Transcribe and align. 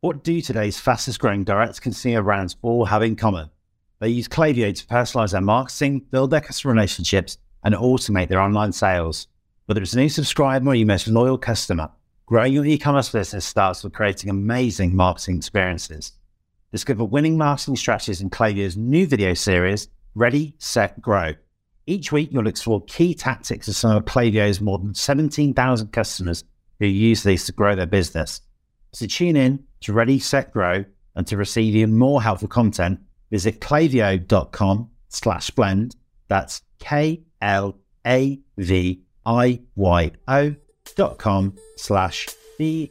What 0.00 0.22
do 0.22 0.40
today's 0.40 0.78
fastest 0.78 1.18
growing 1.18 1.42
direct 1.42 1.82
consumer 1.82 2.22
brands 2.22 2.54
all 2.62 2.84
have 2.84 3.02
in 3.02 3.16
common? 3.16 3.50
They 3.98 4.10
use 4.10 4.28
Klaviyo 4.28 4.72
to 4.72 4.86
personalize 4.86 5.32
their 5.32 5.40
marketing, 5.40 6.06
build 6.12 6.30
their 6.30 6.40
customer 6.40 6.72
relationships, 6.72 7.36
and 7.64 7.74
automate 7.74 8.28
their 8.28 8.40
online 8.40 8.70
sales. 8.70 9.26
Whether 9.66 9.82
it's 9.82 9.94
a 9.94 9.98
new 9.98 10.08
subscriber 10.08 10.70
or 10.70 10.76
your 10.76 10.86
most 10.86 11.08
loyal 11.08 11.36
customer, 11.36 11.90
growing 12.26 12.52
your 12.52 12.64
e-commerce 12.64 13.08
business 13.08 13.44
starts 13.44 13.82
with 13.82 13.92
creating 13.92 14.30
amazing 14.30 14.94
marketing 14.94 15.38
experiences. 15.38 16.12
Discover 16.70 17.06
winning 17.06 17.36
marketing 17.36 17.74
strategies 17.74 18.20
in 18.20 18.30
Klaviyo's 18.30 18.76
new 18.76 19.04
video 19.04 19.34
series, 19.34 19.88
Ready, 20.14 20.54
Set, 20.58 21.02
Grow. 21.02 21.34
Each 21.88 22.12
week, 22.12 22.28
you'll 22.30 22.46
explore 22.46 22.84
key 22.84 23.14
tactics 23.14 23.66
of 23.66 23.74
some 23.74 23.96
of 23.96 24.04
Klaviyo's 24.04 24.60
more 24.60 24.78
than 24.78 24.94
17,000 24.94 25.88
customers 25.88 26.44
who 26.78 26.86
use 26.86 27.24
these 27.24 27.46
to 27.46 27.52
grow 27.52 27.74
their 27.74 27.86
business. 27.86 28.42
So 28.92 29.06
tune 29.06 29.36
in 29.36 29.64
to 29.80 29.92
Ready, 29.92 30.18
Set, 30.18 30.52
Grow, 30.52 30.84
and 31.14 31.26
to 31.26 31.36
receive 31.36 31.76
even 31.76 31.96
more 31.96 32.22
helpful 32.22 32.48
content, 32.48 33.00
visit 33.30 33.60
klaviyo.com 33.60 34.90
slash 35.08 35.50
blend. 35.50 35.96
That's 36.28 36.62
K 36.78 37.22
L 37.40 37.78
A 38.06 38.40
V 38.56 39.02
I 39.26 39.60
Y 39.74 40.10
O 40.28 40.54
dot 40.96 41.18
com 41.18 41.56
slash 41.76 42.28
B 42.58 42.90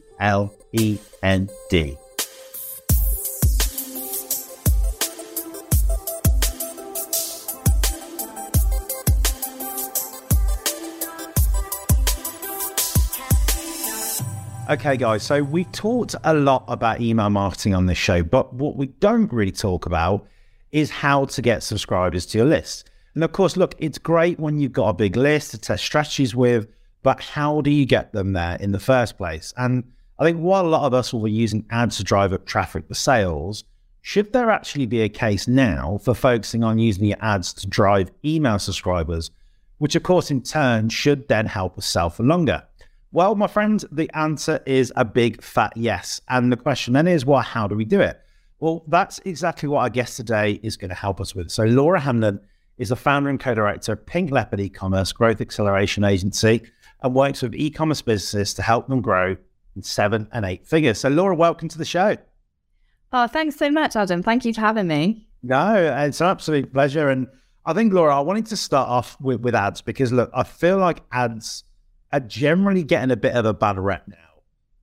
Okay, 14.69 14.97
guys, 14.97 15.23
so 15.23 15.41
we've 15.41 15.71
talked 15.71 16.13
a 16.25 16.33
lot 16.33 16.65
about 16.67 16.99
email 16.99 17.29
marketing 17.29 17.73
on 17.73 17.85
this 17.85 17.97
show, 17.97 18.21
but 18.21 18.53
what 18.53 18.75
we 18.75 18.87
don't 18.87 19.31
really 19.31 19.49
talk 19.49 19.85
about 19.85 20.27
is 20.73 20.89
how 20.89 21.23
to 21.23 21.41
get 21.41 21.63
subscribers 21.63 22.25
to 22.25 22.39
your 22.39 22.47
list. 22.47 22.89
And 23.15 23.23
of 23.23 23.31
course, 23.31 23.55
look, 23.55 23.75
it's 23.77 23.97
great 23.97 24.41
when 24.41 24.59
you've 24.59 24.73
got 24.73 24.89
a 24.89 24.93
big 24.93 25.15
list 25.15 25.51
to 25.51 25.57
test 25.57 25.85
strategies 25.85 26.35
with, 26.35 26.67
but 27.01 27.21
how 27.21 27.61
do 27.61 27.71
you 27.71 27.85
get 27.85 28.11
them 28.11 28.33
there 28.33 28.57
in 28.57 28.73
the 28.73 28.79
first 28.79 29.17
place? 29.17 29.53
And 29.55 29.85
I 30.19 30.25
think 30.25 30.39
while 30.39 30.65
a 30.65 30.67
lot 30.67 30.85
of 30.85 30.93
us 30.93 31.13
will 31.13 31.23
be 31.23 31.31
using 31.31 31.65
ads 31.69 31.95
to 31.97 32.03
drive 32.03 32.33
up 32.33 32.45
traffic 32.45 32.89
for 32.89 32.93
sales, 32.93 33.63
should 34.01 34.33
there 34.33 34.51
actually 34.51 34.85
be 34.85 34.99
a 34.99 35.07
case 35.07 35.47
now 35.47 35.97
for 36.03 36.13
focusing 36.13 36.65
on 36.65 36.77
using 36.77 37.05
your 37.05 37.17
ads 37.21 37.53
to 37.53 37.67
drive 37.67 38.11
email 38.25 38.59
subscribers, 38.59 39.31
which 39.77 39.95
of 39.95 40.03
course 40.03 40.29
in 40.29 40.41
turn 40.41 40.89
should 40.89 41.29
then 41.29 41.45
help 41.45 41.77
us 41.77 41.87
sell 41.87 42.09
for 42.09 42.23
longer? 42.23 42.63
Well, 43.11 43.35
my 43.35 43.47
friend, 43.47 43.83
the 43.91 44.09
answer 44.13 44.61
is 44.65 44.91
a 44.95 45.05
big 45.05 45.41
fat 45.41 45.73
yes. 45.75 46.19
And 46.27 46.51
the 46.51 46.57
question 46.57 46.93
then 46.93 47.07
is, 47.07 47.25
well, 47.25 47.41
how 47.41 47.67
do 47.67 47.75
we 47.75 47.85
do 47.85 48.01
it? 48.01 48.19
Well, 48.59 48.83
that's 48.87 49.19
exactly 49.23 49.69
what 49.69 49.79
our 49.81 49.89
guest 49.89 50.17
today 50.17 50.59
is 50.63 50.77
going 50.77 50.89
to 50.89 50.95
help 50.95 51.21
us 51.21 51.33
with. 51.33 51.49
So, 51.49 51.63
Laura 51.63 51.99
Hamlin 51.99 52.39
is 52.77 52.89
the 52.89 52.95
founder 52.95 53.29
and 53.29 53.39
co 53.39 53.53
director 53.53 53.93
of 53.93 54.05
Pink 54.05 54.31
Leopard 54.31 54.59
e 54.59 54.69
commerce 54.69 55.11
growth 55.11 55.39
acceleration 55.39 56.03
agency 56.03 56.63
and 57.01 57.13
works 57.13 57.41
with 57.41 57.55
e 57.55 57.69
commerce 57.69 58.01
businesses 58.01 58.53
to 58.55 58.61
help 58.61 58.87
them 58.87 59.01
grow 59.01 59.37
in 59.75 59.83
seven 59.83 60.27
and 60.33 60.43
eight 60.43 60.67
figures. 60.67 60.99
So, 60.99 61.09
Laura, 61.09 61.35
welcome 61.35 61.69
to 61.69 61.77
the 61.77 61.85
show. 61.85 62.17
Oh, 63.13 63.27
thanks 63.27 63.55
so 63.55 63.69
much, 63.69 63.95
Adam. 63.95 64.21
Thank 64.21 64.43
you 64.43 64.53
for 64.53 64.61
having 64.61 64.87
me. 64.87 65.27
No, 65.43 65.75
it's 66.05 66.19
an 66.19 66.27
absolute 66.27 66.73
pleasure. 66.73 67.09
And 67.09 67.27
I 67.65 67.73
think, 67.73 67.93
Laura, 67.93 68.17
I 68.17 68.19
wanted 68.19 68.47
to 68.47 68.57
start 68.57 68.89
off 68.89 69.19
with, 69.21 69.39
with 69.41 69.55
ads 69.55 69.81
because, 69.81 70.11
look, 70.11 70.29
I 70.33 70.43
feel 70.43 70.77
like 70.77 71.03
ads 71.11 71.63
are 72.11 72.19
generally 72.19 72.83
getting 72.83 73.11
a 73.11 73.17
bit 73.17 73.35
of 73.35 73.45
a 73.45 73.53
bad 73.53 73.77
rep 73.77 74.07
now. 74.07 74.15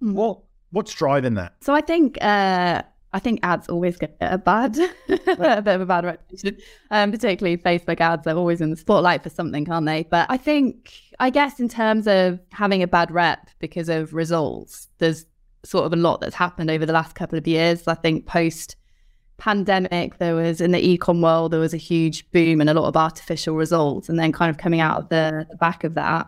Mm. 0.02 0.14
What 0.14 0.40
what's 0.70 0.92
driving 0.92 1.34
that? 1.34 1.54
So 1.60 1.74
I 1.74 1.80
think 1.80 2.18
uh, 2.20 2.82
I 3.12 3.18
think 3.18 3.40
ads 3.42 3.68
always 3.68 3.96
get 3.96 4.16
a 4.20 4.38
bad 4.38 4.76
a 5.08 5.16
bit 5.62 5.68
of 5.68 5.80
a 5.80 5.86
bad 5.86 6.04
reputation. 6.04 6.58
Um, 6.90 7.12
particularly 7.12 7.56
Facebook 7.56 8.00
ads, 8.00 8.24
they're 8.24 8.36
always 8.36 8.60
in 8.60 8.70
the 8.70 8.76
spotlight 8.76 9.22
for 9.22 9.30
something, 9.30 9.70
aren't 9.70 9.86
they? 9.86 10.02
But 10.04 10.26
I 10.30 10.36
think 10.36 10.92
I 11.20 11.30
guess 11.30 11.60
in 11.60 11.68
terms 11.68 12.06
of 12.06 12.40
having 12.50 12.82
a 12.82 12.88
bad 12.88 13.10
rep 13.10 13.48
because 13.58 13.88
of 13.88 14.14
results, 14.14 14.88
there's 14.98 15.26
sort 15.64 15.86
of 15.86 15.92
a 15.92 15.96
lot 15.96 16.20
that's 16.20 16.34
happened 16.34 16.70
over 16.70 16.84
the 16.84 16.92
last 16.92 17.14
couple 17.14 17.38
of 17.38 17.46
years. 17.46 17.88
I 17.88 17.94
think 17.94 18.26
post 18.26 18.76
pandemic, 19.36 20.18
there 20.18 20.34
was 20.34 20.60
in 20.60 20.72
the 20.72 20.98
ecom 20.98 21.22
world, 21.22 21.52
there 21.52 21.60
was 21.60 21.74
a 21.74 21.78
huge 21.78 22.30
boom 22.30 22.60
and 22.60 22.70
a 22.70 22.74
lot 22.74 22.86
of 22.86 22.96
artificial 22.96 23.56
results. 23.56 24.08
And 24.08 24.18
then 24.18 24.32
kind 24.32 24.50
of 24.50 24.58
coming 24.58 24.80
out 24.80 24.98
of 24.98 25.08
the, 25.08 25.46
the 25.50 25.56
back 25.56 25.84
of 25.84 25.94
that, 25.94 26.26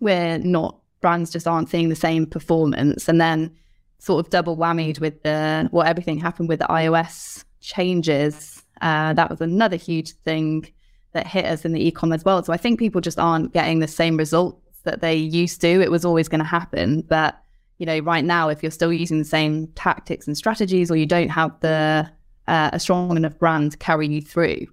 we're 0.00 0.38
not 0.38 0.78
brands 1.00 1.30
just 1.30 1.46
aren't 1.46 1.68
seeing 1.68 1.88
the 1.88 1.96
same 1.96 2.26
performance 2.26 3.08
and 3.08 3.20
then 3.20 3.54
sort 3.98 4.24
of 4.24 4.30
double 4.30 4.56
whammied 4.56 5.00
with 5.00 5.22
the 5.22 5.68
what 5.70 5.86
everything 5.86 6.18
happened 6.18 6.48
with 6.48 6.60
the 6.60 6.66
ios 6.66 7.44
changes. 7.60 8.62
Uh, 8.80 9.12
that 9.12 9.28
was 9.28 9.40
another 9.40 9.76
huge 9.76 10.12
thing 10.24 10.70
that 11.12 11.26
hit 11.26 11.44
us 11.44 11.64
in 11.64 11.72
the 11.72 11.84
e-commerce 11.86 12.24
world. 12.24 12.46
So 12.46 12.52
i 12.52 12.56
think 12.56 12.78
people 12.78 13.00
just 13.00 13.18
aren't 13.18 13.52
getting 13.52 13.80
the 13.80 13.88
same 13.88 14.16
results 14.16 14.80
that 14.84 15.00
they 15.00 15.16
used 15.16 15.60
to. 15.62 15.68
It 15.68 15.90
was 15.90 16.04
always 16.04 16.28
going 16.28 16.40
to 16.40 16.44
happen. 16.44 17.02
But 17.02 17.40
you 17.78 17.86
know 17.86 17.98
right 18.00 18.24
now 18.24 18.48
if 18.48 18.62
you're 18.62 18.70
still 18.70 18.92
using 18.92 19.18
the 19.18 19.24
same 19.24 19.68
tactics 19.68 20.26
and 20.26 20.36
strategies 20.36 20.90
or 20.90 20.96
you 20.96 21.06
don't 21.06 21.30
have 21.30 21.58
the 21.60 22.08
uh, 22.46 22.70
a 22.72 22.80
strong 22.80 23.16
enough 23.16 23.38
brand 23.38 23.72
to 23.72 23.78
carry 23.78 24.06
you 24.06 24.20
through 24.20 24.66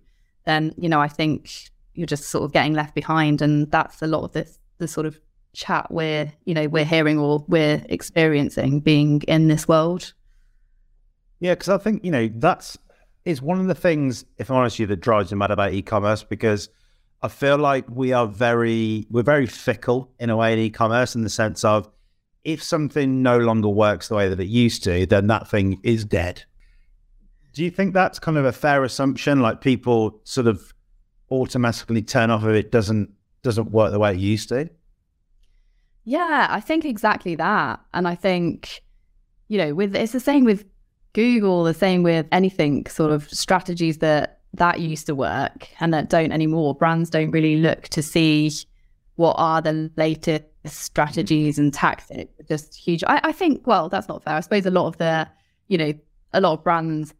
then 0.46 0.74
you 0.78 0.90
know 0.90 1.00
i 1.00 1.08
think 1.08 1.69
you're 1.94 2.08
just 2.08 2.25
sort 2.25 2.44
of 2.44 2.52
getting 2.52 2.74
left 2.74 2.94
behind 2.94 3.41
and 3.41 3.72
that's 3.72 4.02
a 4.02 4.08
lot 4.08 4.24
of 4.24 4.31
this 4.34 4.59
the 4.78 4.88
sort 4.88 5.06
of 5.06 5.19
chat 5.53 5.90
we're 5.90 6.31
you 6.44 6.53
know 6.53 6.68
we're 6.68 6.86
hearing 6.86 7.18
or 7.18 7.46
we're 7.47 7.81
experiencing 7.88 8.80
being 8.80 9.22
in 9.28 9.47
this 9.47 9.68
world? 9.68 10.13
Yeah 11.40 11.53
because 11.53 11.69
i 11.69 11.78
think 11.78 12.03
you 12.03 12.12
know 12.12 12.30
that's 12.36 12.78
is 13.25 13.41
one 13.41 13.59
of 13.59 13.68
the 13.68 13.75
things 13.75 14.25
if 14.38 14.50
i'm 14.50 14.58
honest 14.58 14.80
you 14.80 14.85
that 14.88 15.02
drives 15.02 15.31
me 15.31 15.38
mad 15.38 15.52
about 15.52 15.74
e-commerce 15.74 16.24
because 16.24 16.69
i 17.22 17.28
feel 17.28 17.58
like 17.58 17.85
we 17.90 18.14
are 18.14 18.25
very 18.25 19.06
we're 19.09 19.24
very 19.24 19.46
fickle 19.46 20.12
in 20.19 20.30
a 20.30 20.38
way 20.38 20.53
in 20.53 20.59
e-commerce 20.59 21.14
in 21.16 21.24
the 21.24 21.30
sense 21.30 21.64
of 21.64 21.90
if 22.46 22.62
something 22.62 23.24
no 23.24 23.40
longer 23.40 23.68
works 23.68 24.08
the 24.08 24.16
way 24.16 24.30
that 24.30 24.40
it 24.40 24.47
used 24.47 24.84
to 24.84 25.06
then 25.08 25.28
that 25.28 25.50
thing 25.50 25.80
is 25.84 26.06
dead. 26.06 26.44
Do 27.53 27.64
you 27.64 27.72
think 27.72 27.94
that's 27.94 28.19
kind 28.19 28.38
of 28.38 28.46
a 28.46 28.52
fair 28.52 28.84
assumption? 28.84 29.41
Like 29.41 29.62
people 29.62 30.22
sort 30.24 30.47
of 30.47 30.74
automatically 31.31 32.03
turn 32.03 32.30
off 32.30 32.44
if 32.44 32.50
it 32.50 32.72
doesn't 32.72 33.09
doesn't 33.46 33.72
work 33.72 33.92
the 33.92 34.00
way 34.00 34.12
it 34.12 34.20
used 34.20 34.50
to. 34.50 34.70
Yeah, 36.04 36.48
I 36.50 36.60
think 36.60 36.84
exactly 36.84 37.36
that. 37.36 37.80
And 37.94 38.08
I 38.08 38.16
think, 38.16 38.82
you 39.48 39.58
know, 39.58 39.74
with 39.74 39.96
it's 39.96 40.12
the 40.12 40.20
same 40.20 40.44
with 40.44 40.66
Google, 41.14 41.64
the 41.64 41.74
same 41.74 42.04
with 42.04 42.26
anything 42.32 42.86
sort 42.88 43.12
of 43.12 43.30
strategies 43.30 44.00
that 44.00 44.42
that 44.54 44.80
used 44.80 45.06
to 45.06 45.16
work 45.16 45.70
and 45.80 45.94
that 45.94 46.10
don't 46.10 46.32
anymore. 46.32 46.76
Brands 46.76 47.10
don't 47.10 47.32
really 47.32 47.58
look 47.58 47.84
to 47.90 48.02
see 48.02 48.52
what 49.16 49.36
are 49.38 49.62
the 49.62 49.92
latest 49.96 50.46
strategies 50.66 51.58
and 51.58 51.74
tactics. 51.74 52.32
Just 52.48 52.76
huge. 52.76 53.04
I, 53.06 53.22
I 53.24 53.32
think, 53.32 53.66
well, 53.68 53.88
that's 53.90 54.08
not 54.08 54.24
fair. 54.24 54.36
I 54.36 54.40
suppose 54.40 54.66
a 54.66 54.72
lot 54.72 54.88
of 54.88 54.98
the, 54.98 55.28
you 55.68 55.78
know, 55.78 55.94
a 56.34 56.42
lot 56.42 56.54
of 56.54 56.64
brands 56.64 57.14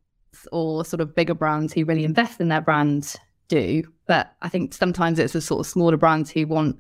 or 0.52 0.84
sort 0.84 1.02
of 1.02 1.16
bigger 1.16 1.34
brands 1.34 1.74
who 1.74 1.86
really 1.86 2.04
invest 2.04 2.42
in 2.42 2.50
their 2.50 2.62
brand 2.62 3.16
do. 3.48 3.84
But 4.08 4.34
I 4.42 4.50
think 4.50 4.74
sometimes 4.74 5.20
it's 5.20 5.34
the 5.34 5.42
sort 5.42 5.62
of 5.62 5.68
smaller 5.68 5.98
brands 5.98 6.32
who 6.32 6.46
want, 6.48 6.78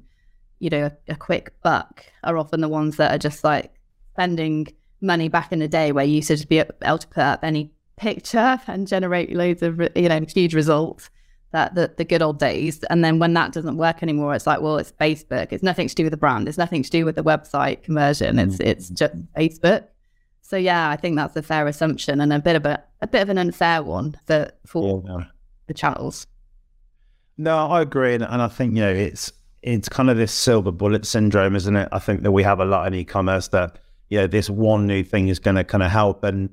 you 0.59 0.69
know, 0.69 0.85
a, 0.85 1.13
a, 1.13 1.15
quick 1.15 1.53
buck 1.63 2.05
are 2.23 2.37
often 2.37 2.61
the 2.61 2.69
ones 2.69 2.97
that 2.97 3.13
are 3.13 3.17
just 3.17 3.43
like 3.43 3.73
spending 4.13 4.67
money 5.01 5.27
back 5.27 5.51
in 5.51 5.59
the 5.59 5.67
day 5.67 5.91
where 5.91 6.05
you 6.05 6.15
used 6.15 6.27
to 6.29 6.47
be 6.47 6.59
able 6.59 6.97
to 6.97 7.07
put 7.07 7.23
up 7.23 7.43
any 7.43 7.71
picture 7.97 8.59
and 8.67 8.87
generate 8.87 9.33
loads 9.33 9.61
of, 9.61 9.79
you 9.95 10.09
know, 10.09 10.21
huge 10.27 10.53
results. 10.53 11.09
That 11.51 11.73
the, 11.73 11.89
the 11.95 12.03
good 12.03 12.21
old 12.21 12.37
days. 12.37 12.83
And 12.89 13.01
then 13.01 13.17
when 13.17 13.33
that 13.35 13.53
doesn't 13.53 13.77
work 13.77 14.03
anymore, 14.03 14.35
it's 14.35 14.45
like, 14.45 14.59
well, 14.59 14.77
it's 14.77 14.91
Facebook. 14.91 15.53
It's 15.53 15.63
nothing 15.63 15.87
to 15.87 15.95
do 15.95 16.03
with 16.03 16.11
the 16.11 16.17
brand. 16.17 16.49
It's 16.49 16.57
nothing 16.57 16.83
to 16.83 16.89
do 16.89 17.05
with 17.05 17.15
the 17.15 17.23
website 17.23 17.81
conversion. 17.81 18.39
It's 18.39 18.57
mm-hmm. 18.57 18.67
it's 18.67 18.89
just 18.89 19.13
Facebook. 19.35 19.85
So 20.41 20.57
yeah, 20.57 20.89
I 20.89 20.97
think 20.97 21.15
that's 21.15 21.35
a 21.37 21.41
fair 21.41 21.65
assumption 21.65 22.19
and 22.19 22.33
a 22.33 22.39
bit 22.39 22.57
of 22.57 22.65
a 22.65 22.83
a 23.01 23.07
bit 23.07 23.21
of 23.21 23.29
an 23.29 23.37
unfair 23.37 23.81
one 23.81 24.15
for 24.27 24.51
for 24.65 25.01
yeah. 25.07 25.23
the 25.67 25.73
channels. 25.73 26.27
No, 27.37 27.67
I 27.67 27.81
agree, 27.81 28.13
and, 28.13 28.23
and 28.23 28.41
I 28.41 28.47
think 28.47 28.75
you 28.75 28.81
know 28.81 28.93
it's 28.93 29.31
it's 29.61 29.89
kind 29.89 30.09
of 30.09 30.17
this 30.17 30.31
silver 30.31 30.71
bullet 30.71 31.05
syndrome, 31.05 31.55
isn't 31.55 31.75
it? 31.75 31.89
I 31.91 31.99
think 31.99 32.21
that 32.23 32.31
we 32.31 32.43
have 32.43 32.59
a 32.59 32.65
lot 32.65 32.87
in 32.87 32.93
e-commerce 32.93 33.47
that 33.49 33.79
you 34.09 34.19
know 34.19 34.27
this 34.27 34.49
one 34.49 34.85
new 34.87 35.03
thing 35.03 35.27
is 35.27 35.39
going 35.39 35.55
to 35.55 35.63
kind 35.63 35.83
of 35.83 35.91
help, 35.91 36.23
and 36.23 36.49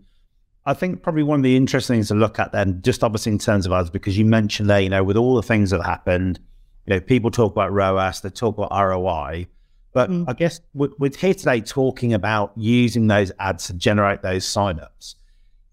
I 0.64 0.74
think 0.74 1.02
probably 1.02 1.22
one 1.22 1.40
of 1.40 1.42
the 1.44 1.56
interesting 1.56 1.96
things 1.96 2.08
to 2.08 2.14
look 2.14 2.38
at 2.38 2.52
then, 2.52 2.82
just 2.82 3.02
obviously 3.02 3.32
in 3.32 3.38
terms 3.38 3.66
of 3.66 3.72
us, 3.72 3.90
because 3.90 4.16
you 4.16 4.24
mentioned 4.24 4.70
there, 4.70 4.80
you 4.80 4.88
know, 4.88 5.02
with 5.02 5.16
all 5.16 5.34
the 5.34 5.42
things 5.42 5.70
that 5.70 5.82
happened, 5.84 6.38
you 6.86 6.94
know, 6.94 7.00
people 7.00 7.30
talk 7.30 7.52
about 7.52 7.72
ROAS, 7.72 8.20
they 8.20 8.30
talk 8.30 8.58
about 8.58 8.70
ROI, 8.70 9.46
but 9.92 10.10
mm. 10.10 10.24
I 10.28 10.32
guess 10.32 10.60
we're, 10.72 10.90
we're 10.98 11.10
here 11.16 11.34
today 11.34 11.60
talking 11.60 12.14
about 12.14 12.52
using 12.56 13.08
those 13.08 13.32
ads 13.38 13.66
to 13.66 13.74
generate 13.74 14.22
those 14.22 14.44
signups. 14.44 15.16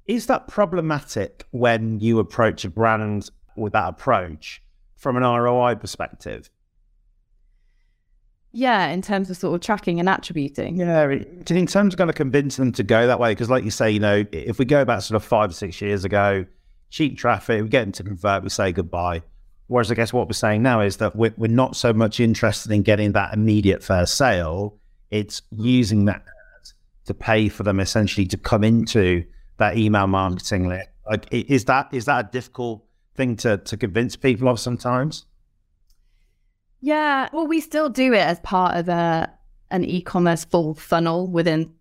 Is 0.08 0.26
that 0.26 0.48
problematic 0.48 1.46
when 1.52 2.00
you 2.00 2.18
approach 2.20 2.66
a 2.66 2.70
brand 2.70 3.30
with 3.56 3.74
that 3.74 3.90
approach? 3.90 4.62
From 5.00 5.18
an 5.18 5.24
ROI 5.24 5.76
perspective? 5.76 6.50
Yeah, 8.52 8.88
in 8.88 9.02
terms 9.02 9.30
of 9.30 9.38
sort 9.38 9.56
of 9.56 9.62
tracking 9.62 10.00
and 10.00 10.10
attributing. 10.10 10.78
Yeah, 10.78 11.10
in 11.10 11.68
terms 11.68 11.94
of 11.94 11.98
kind 11.98 12.10
of 12.10 12.16
convincing 12.16 12.66
them 12.66 12.72
to 12.74 12.84
go 12.84 13.08
that 13.08 13.20
way, 13.20 13.32
because 13.32 13.50
like 13.50 13.64
you 13.64 13.72
say, 13.72 13.92
you 13.92 14.00
know, 14.00 14.26
if 14.32 14.60
we 14.60 14.66
go 14.66 14.86
back 14.86 15.02
sort 15.02 15.16
of 15.16 15.24
five 15.24 15.52
or 15.52 15.54
six 15.54 15.82
years 15.82 16.04
ago, 16.04 16.46
cheap 16.90 17.18
traffic, 17.18 17.62
we 17.62 17.70
get 17.70 17.82
them 17.82 17.92
to 17.94 18.04
convert, 18.04 18.44
we 18.44 18.50
say 18.50 18.72
goodbye. 18.72 19.22
Whereas 19.68 19.92
I 19.92 19.96
guess 19.96 20.12
what 20.12 20.28
we're 20.28 20.34
saying 20.34 20.64
now 20.64 20.82
is 20.82 20.98
that 20.98 21.16
we're, 21.16 21.34
we're 21.38 21.48
not 21.48 21.76
so 21.76 21.94
much 21.94 22.20
interested 22.20 22.72
in 22.72 22.82
getting 22.82 23.12
that 23.12 23.36
immediate 23.36 23.84
first 23.84 24.18
sale. 24.18 24.80
It's 25.12 25.44
using 25.52 26.06
that 26.06 26.24
to 27.06 27.14
pay 27.14 27.50
for 27.50 27.62
them 27.62 27.80
essentially 27.80 28.26
to 28.28 28.38
come 28.38 28.64
into 28.64 29.24
that 29.58 29.78
email 29.78 30.08
marketing 30.08 30.68
list. 30.68 30.90
Like, 31.08 31.28
is 31.32 31.66
that 31.66 31.90
is 31.92 32.06
that 32.06 32.26
a 32.26 32.30
difficult 32.32 32.84
thing 33.20 33.36
to 33.36 33.58
to 33.58 33.78
convince 33.78 34.16
people 34.16 34.48
of 34.48 34.60
sometimes? 34.60 35.26
Yeah, 36.82 37.28
well, 37.34 37.46
we 37.46 37.60
still 37.60 37.90
do 37.90 38.14
it 38.14 38.26
as 38.26 38.40
part 38.40 38.78
of 38.78 38.88
a 38.88 39.32
an 39.70 39.84
e-commerce 39.84 40.46
full 40.46 40.74
funnel 40.74 41.28
within, 41.28 41.72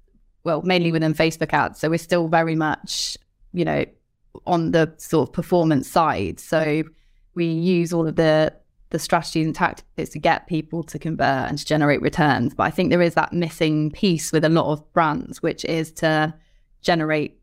well, 0.44 0.60
mainly 0.62 0.92
within 0.92 1.14
Facebook 1.14 1.52
ads. 1.54 1.78
So 1.80 1.88
we're 1.88 1.98
still 1.98 2.28
very 2.28 2.54
much, 2.54 3.16
you 3.52 3.64
know, 3.64 3.84
on 4.46 4.72
the 4.72 4.92
sort 4.98 5.28
of 5.28 5.32
performance 5.32 5.88
side. 5.88 6.40
So 6.40 6.82
we 7.34 7.46
use 7.46 7.92
all 7.92 8.06
of 8.06 8.16
the 8.16 8.52
the 8.90 8.98
strategies 8.98 9.46
and 9.46 9.54
tactics 9.54 10.10
to 10.10 10.18
get 10.18 10.46
people 10.46 10.82
to 10.82 10.98
convert 10.98 11.48
and 11.48 11.58
to 11.58 11.64
generate 11.64 12.02
returns. 12.02 12.54
But 12.54 12.64
I 12.64 12.70
think 12.70 12.90
there 12.90 13.02
is 13.02 13.14
that 13.14 13.32
missing 13.32 13.90
piece 13.92 14.32
with 14.32 14.44
a 14.44 14.48
lot 14.48 14.72
of 14.72 14.92
brands, 14.92 15.42
which 15.42 15.64
is 15.66 15.92
to 15.92 16.34
generate 16.80 17.38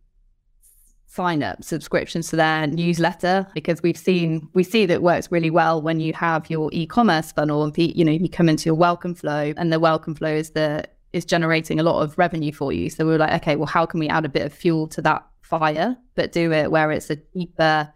sign 1.07 1.43
up 1.43 1.63
subscriptions 1.63 2.29
to 2.29 2.35
their 2.35 2.67
newsletter 2.67 3.47
because 3.53 3.81
we've 3.81 3.97
seen 3.97 4.49
we 4.53 4.63
see 4.63 4.85
that 4.85 5.01
works 5.01 5.31
really 5.31 5.49
well 5.49 5.81
when 5.81 5.99
you 5.99 6.11
have 6.13 6.49
your 6.49 6.69
e-commerce 6.73 7.31
funnel 7.31 7.63
and 7.63 7.77
you 7.77 8.03
know 8.03 8.11
you 8.11 8.27
come 8.27 8.49
into 8.49 8.65
your 8.65 8.75
welcome 8.75 9.15
flow 9.15 9.53
and 9.55 9.71
the 9.71 9.79
welcome 9.79 10.15
flow 10.15 10.33
is 10.33 10.51
the 10.51 10.83
is 11.13 11.23
generating 11.23 11.79
a 11.79 11.83
lot 11.83 12.01
of 12.01 12.17
revenue 12.17 12.51
for 12.51 12.73
you. 12.73 12.89
So 12.89 13.05
we 13.07 13.13
are 13.13 13.17
like 13.17 13.41
okay 13.41 13.55
well 13.55 13.67
how 13.67 13.85
can 13.85 13.99
we 13.99 14.09
add 14.09 14.25
a 14.25 14.29
bit 14.29 14.45
of 14.45 14.53
fuel 14.53 14.87
to 14.89 15.01
that 15.03 15.25
fire 15.41 15.95
but 16.15 16.31
do 16.31 16.51
it 16.51 16.71
where 16.71 16.91
it's 16.91 17.09
a 17.09 17.15
deeper 17.15 17.93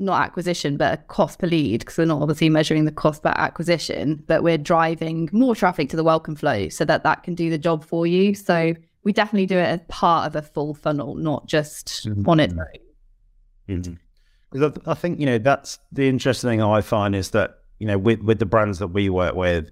not 0.00 0.22
acquisition 0.22 0.76
but 0.76 0.94
a 0.94 1.02
cost 1.04 1.38
per 1.38 1.46
lead? 1.46 1.80
Because 1.80 1.96
we're 1.96 2.04
not 2.04 2.20
obviously 2.20 2.50
measuring 2.50 2.84
the 2.84 2.92
cost 2.92 3.22
per 3.22 3.32
acquisition 3.36 4.22
but 4.26 4.42
we're 4.42 4.58
driving 4.58 5.30
more 5.32 5.54
traffic 5.54 5.88
to 5.90 5.96
the 5.96 6.04
welcome 6.04 6.36
flow 6.36 6.68
so 6.68 6.84
that 6.84 7.04
that 7.04 7.22
can 7.22 7.34
do 7.34 7.48
the 7.48 7.58
job 7.58 7.84
for 7.84 8.06
you. 8.06 8.34
So 8.34 8.74
we 9.04 9.12
definitely 9.12 9.46
do 9.46 9.58
it 9.58 9.66
as 9.66 9.80
part 9.88 10.26
of 10.26 10.36
a 10.36 10.42
full 10.42 10.74
funnel, 10.74 11.14
not 11.14 11.46
just 11.46 12.08
mm-hmm. 12.08 12.28
on 12.28 12.40
it. 12.40 12.52
Mm-hmm. 13.68 13.94
Because 14.50 14.72
I, 14.86 14.90
I 14.90 14.94
think 14.94 15.20
you 15.20 15.26
know 15.26 15.38
that's 15.38 15.78
the 15.92 16.08
interesting 16.08 16.50
thing 16.50 16.62
I 16.62 16.80
find 16.80 17.14
is 17.14 17.30
that 17.30 17.58
you 17.78 17.86
know 17.86 17.98
with 17.98 18.20
with 18.20 18.38
the 18.38 18.46
brands 18.46 18.78
that 18.78 18.88
we 18.88 19.08
work 19.08 19.34
with, 19.34 19.70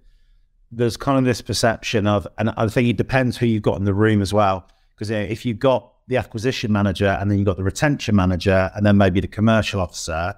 there's 0.71 0.97
kind 0.97 1.19
of 1.19 1.25
this 1.25 1.41
perception 1.41 2.07
of, 2.07 2.27
and 2.39 2.51
I 2.57 2.69
think 2.69 2.89
it 2.89 2.97
depends 2.97 3.37
who 3.37 3.47
you've 3.47 3.63
got 3.63 3.79
in 3.79 3.85
the 3.85 3.95
room 3.95 4.21
as 4.21 4.33
well. 4.33 4.69
Because 4.95 5.11
you 5.11 5.17
know, 5.17 5.23
if 5.23 5.45
you've 5.45 5.59
got 5.59 5.93
the 6.09 6.17
acquisition 6.17 6.73
manager 6.73 7.09
and 7.21 7.31
then 7.31 7.39
you've 7.39 7.47
got 7.47 7.57
the 7.57 7.65
retention 7.65 8.15
manager 8.15 8.71
and 8.75 8.87
then 8.87 8.97
maybe 8.97 9.21
the 9.21 9.29
commercial 9.29 9.81
officer, 9.81 10.35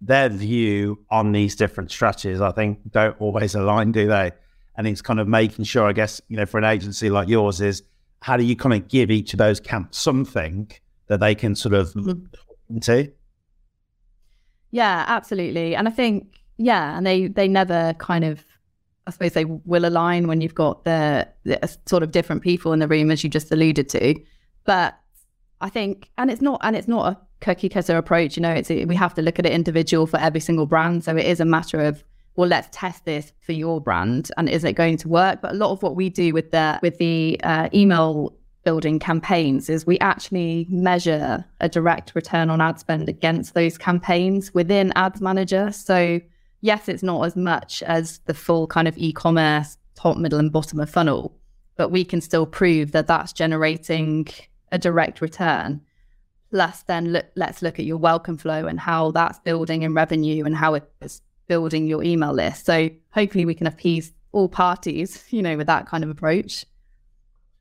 their 0.00 0.28
view 0.28 1.04
on 1.10 1.32
these 1.32 1.54
different 1.54 1.90
strategies, 1.90 2.40
I 2.40 2.52
think, 2.52 2.78
don't 2.90 3.20
always 3.20 3.54
align, 3.54 3.92
do 3.92 4.06
they? 4.06 4.32
And 4.76 4.86
it's 4.86 5.02
kind 5.02 5.20
of 5.20 5.28
making 5.28 5.64
sure, 5.66 5.86
I 5.86 5.92
guess, 5.92 6.20
you 6.28 6.36
know, 6.36 6.46
for 6.46 6.58
an 6.58 6.64
agency 6.64 7.10
like 7.10 7.28
yours, 7.28 7.60
is 7.60 7.82
how 8.22 8.36
do 8.36 8.44
you 8.44 8.56
kind 8.56 8.74
of 8.74 8.88
give 8.88 9.10
each 9.10 9.32
of 9.32 9.38
those 9.38 9.60
camps 9.60 9.98
something 9.98 10.70
that 11.06 11.20
they 11.20 11.34
can 11.34 11.54
sort 11.54 11.74
of 11.74 11.92
mm-hmm. 11.94 12.24
into? 12.68 13.12
Yeah, 14.70 15.04
absolutely. 15.08 15.74
And 15.74 15.88
I 15.88 15.90
think, 15.90 16.40
yeah, 16.58 16.96
and 16.96 17.06
they 17.06 17.26
they 17.28 17.48
never 17.48 17.94
kind 17.94 18.24
of 18.24 18.44
I 19.06 19.10
suppose 19.10 19.32
they 19.32 19.44
will 19.44 19.86
align 19.86 20.28
when 20.28 20.40
you've 20.40 20.54
got 20.54 20.84
the, 20.84 21.26
the, 21.44 21.76
sort 21.86 22.02
of 22.02 22.12
different 22.12 22.42
people 22.42 22.72
in 22.72 22.78
the 22.78 22.86
room, 22.86 23.10
as 23.10 23.24
you 23.24 23.30
just 23.30 23.50
alluded 23.50 23.88
to. 23.88 24.14
But 24.64 24.96
I 25.60 25.68
think, 25.68 26.10
and 26.16 26.30
it's 26.30 26.40
not, 26.40 26.60
and 26.62 26.76
it's 26.76 26.86
not 26.86 27.12
a 27.12 27.18
cookie 27.40 27.68
cutter 27.68 27.96
approach. 27.96 28.36
You 28.36 28.42
know, 28.42 28.52
it's 28.52 28.68
we 28.68 28.94
have 28.94 29.14
to 29.14 29.22
look 29.22 29.38
at 29.38 29.46
it 29.46 29.52
individual 29.52 30.06
for 30.06 30.18
every 30.18 30.40
single 30.40 30.66
brand. 30.66 31.02
So 31.02 31.16
it 31.16 31.26
is 31.26 31.40
a 31.40 31.44
matter 31.44 31.80
of 31.80 32.04
well, 32.36 32.48
let's 32.48 32.68
test 32.70 33.04
this 33.04 33.32
for 33.40 33.52
your 33.52 33.80
brand, 33.80 34.30
and 34.36 34.48
is 34.48 34.64
it 34.64 34.72
going 34.72 34.96
to 34.98 35.08
work? 35.08 35.40
But 35.42 35.52
a 35.52 35.54
lot 35.54 35.72
of 35.72 35.82
what 35.82 35.96
we 35.96 36.08
do 36.08 36.32
with 36.32 36.50
the 36.50 36.78
with 36.82 36.98
the 36.98 37.40
uh, 37.42 37.68
email 37.74 38.34
building 38.64 38.98
campaigns 38.98 39.70
is 39.70 39.86
we 39.86 39.98
actually 40.00 40.66
measure 40.68 41.44
a 41.60 41.68
direct 41.68 42.14
return 42.14 42.50
on 42.50 42.60
ad 42.60 42.78
spend 42.78 43.08
against 43.08 43.54
those 43.54 43.78
campaigns 43.78 44.52
within 44.52 44.92
Ads 44.96 45.20
Manager. 45.20 45.72
So 45.72 46.20
yes, 46.60 46.88
it's 46.88 47.02
not 47.02 47.24
as 47.24 47.36
much 47.36 47.82
as 47.82 48.18
the 48.26 48.34
full 48.34 48.66
kind 48.66 48.86
of 48.86 48.96
e-commerce 48.98 49.76
top, 49.94 50.16
middle, 50.16 50.38
and 50.38 50.52
bottom 50.52 50.80
of 50.80 50.90
funnel, 50.90 51.36
but 51.76 51.90
we 51.90 52.04
can 52.04 52.20
still 52.20 52.46
prove 52.46 52.92
that 52.92 53.06
that's 53.06 53.32
generating 53.32 54.28
a 54.72 54.78
direct 54.78 55.20
return. 55.20 55.80
Plus, 56.50 56.82
then 56.84 57.12
look, 57.12 57.26
let's 57.36 57.62
look 57.62 57.78
at 57.78 57.84
your 57.84 57.96
welcome 57.96 58.36
flow 58.36 58.66
and 58.66 58.80
how 58.80 59.10
that's 59.10 59.38
building 59.40 59.82
in 59.82 59.94
revenue 59.94 60.44
and 60.44 60.56
how 60.56 60.74
it's 60.74 61.22
building 61.50 61.88
your 61.88 62.04
email 62.04 62.32
list. 62.32 62.64
So 62.64 62.88
hopefully 63.10 63.44
we 63.44 63.56
can 63.56 63.66
appease 63.66 64.12
all 64.30 64.48
parties, 64.48 65.24
you 65.30 65.42
know, 65.42 65.56
with 65.56 65.66
that 65.66 65.86
kind 65.86 66.04
of 66.04 66.10
approach. 66.10 66.64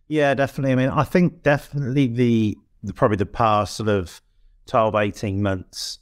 Yeah, 0.07 0.35
definitely. 0.35 0.73
I 0.73 0.75
mean, 0.75 0.89
I 0.89 1.03
think 1.03 1.41
definitely 1.41 2.05
the, 2.05 2.57
the 2.83 2.93
probably 2.93 3.17
the 3.17 3.25
past 3.25 3.77
sort 3.77 3.89
of 3.89 4.21
12, 4.67 4.93
18 4.93 5.41
months, 5.41 5.97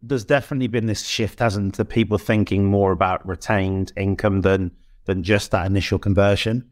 there's 0.00 0.24
definitely 0.24 0.68
been 0.68 0.86
this 0.86 1.04
shift, 1.04 1.40
hasn't 1.40 1.74
to 1.74 1.84
people 1.84 2.18
thinking 2.18 2.66
more 2.66 2.92
about 2.92 3.26
retained 3.26 3.92
income 3.96 4.42
than 4.42 4.70
than 5.04 5.24
just 5.24 5.50
that 5.50 5.66
initial 5.66 5.98
conversion. 5.98 6.70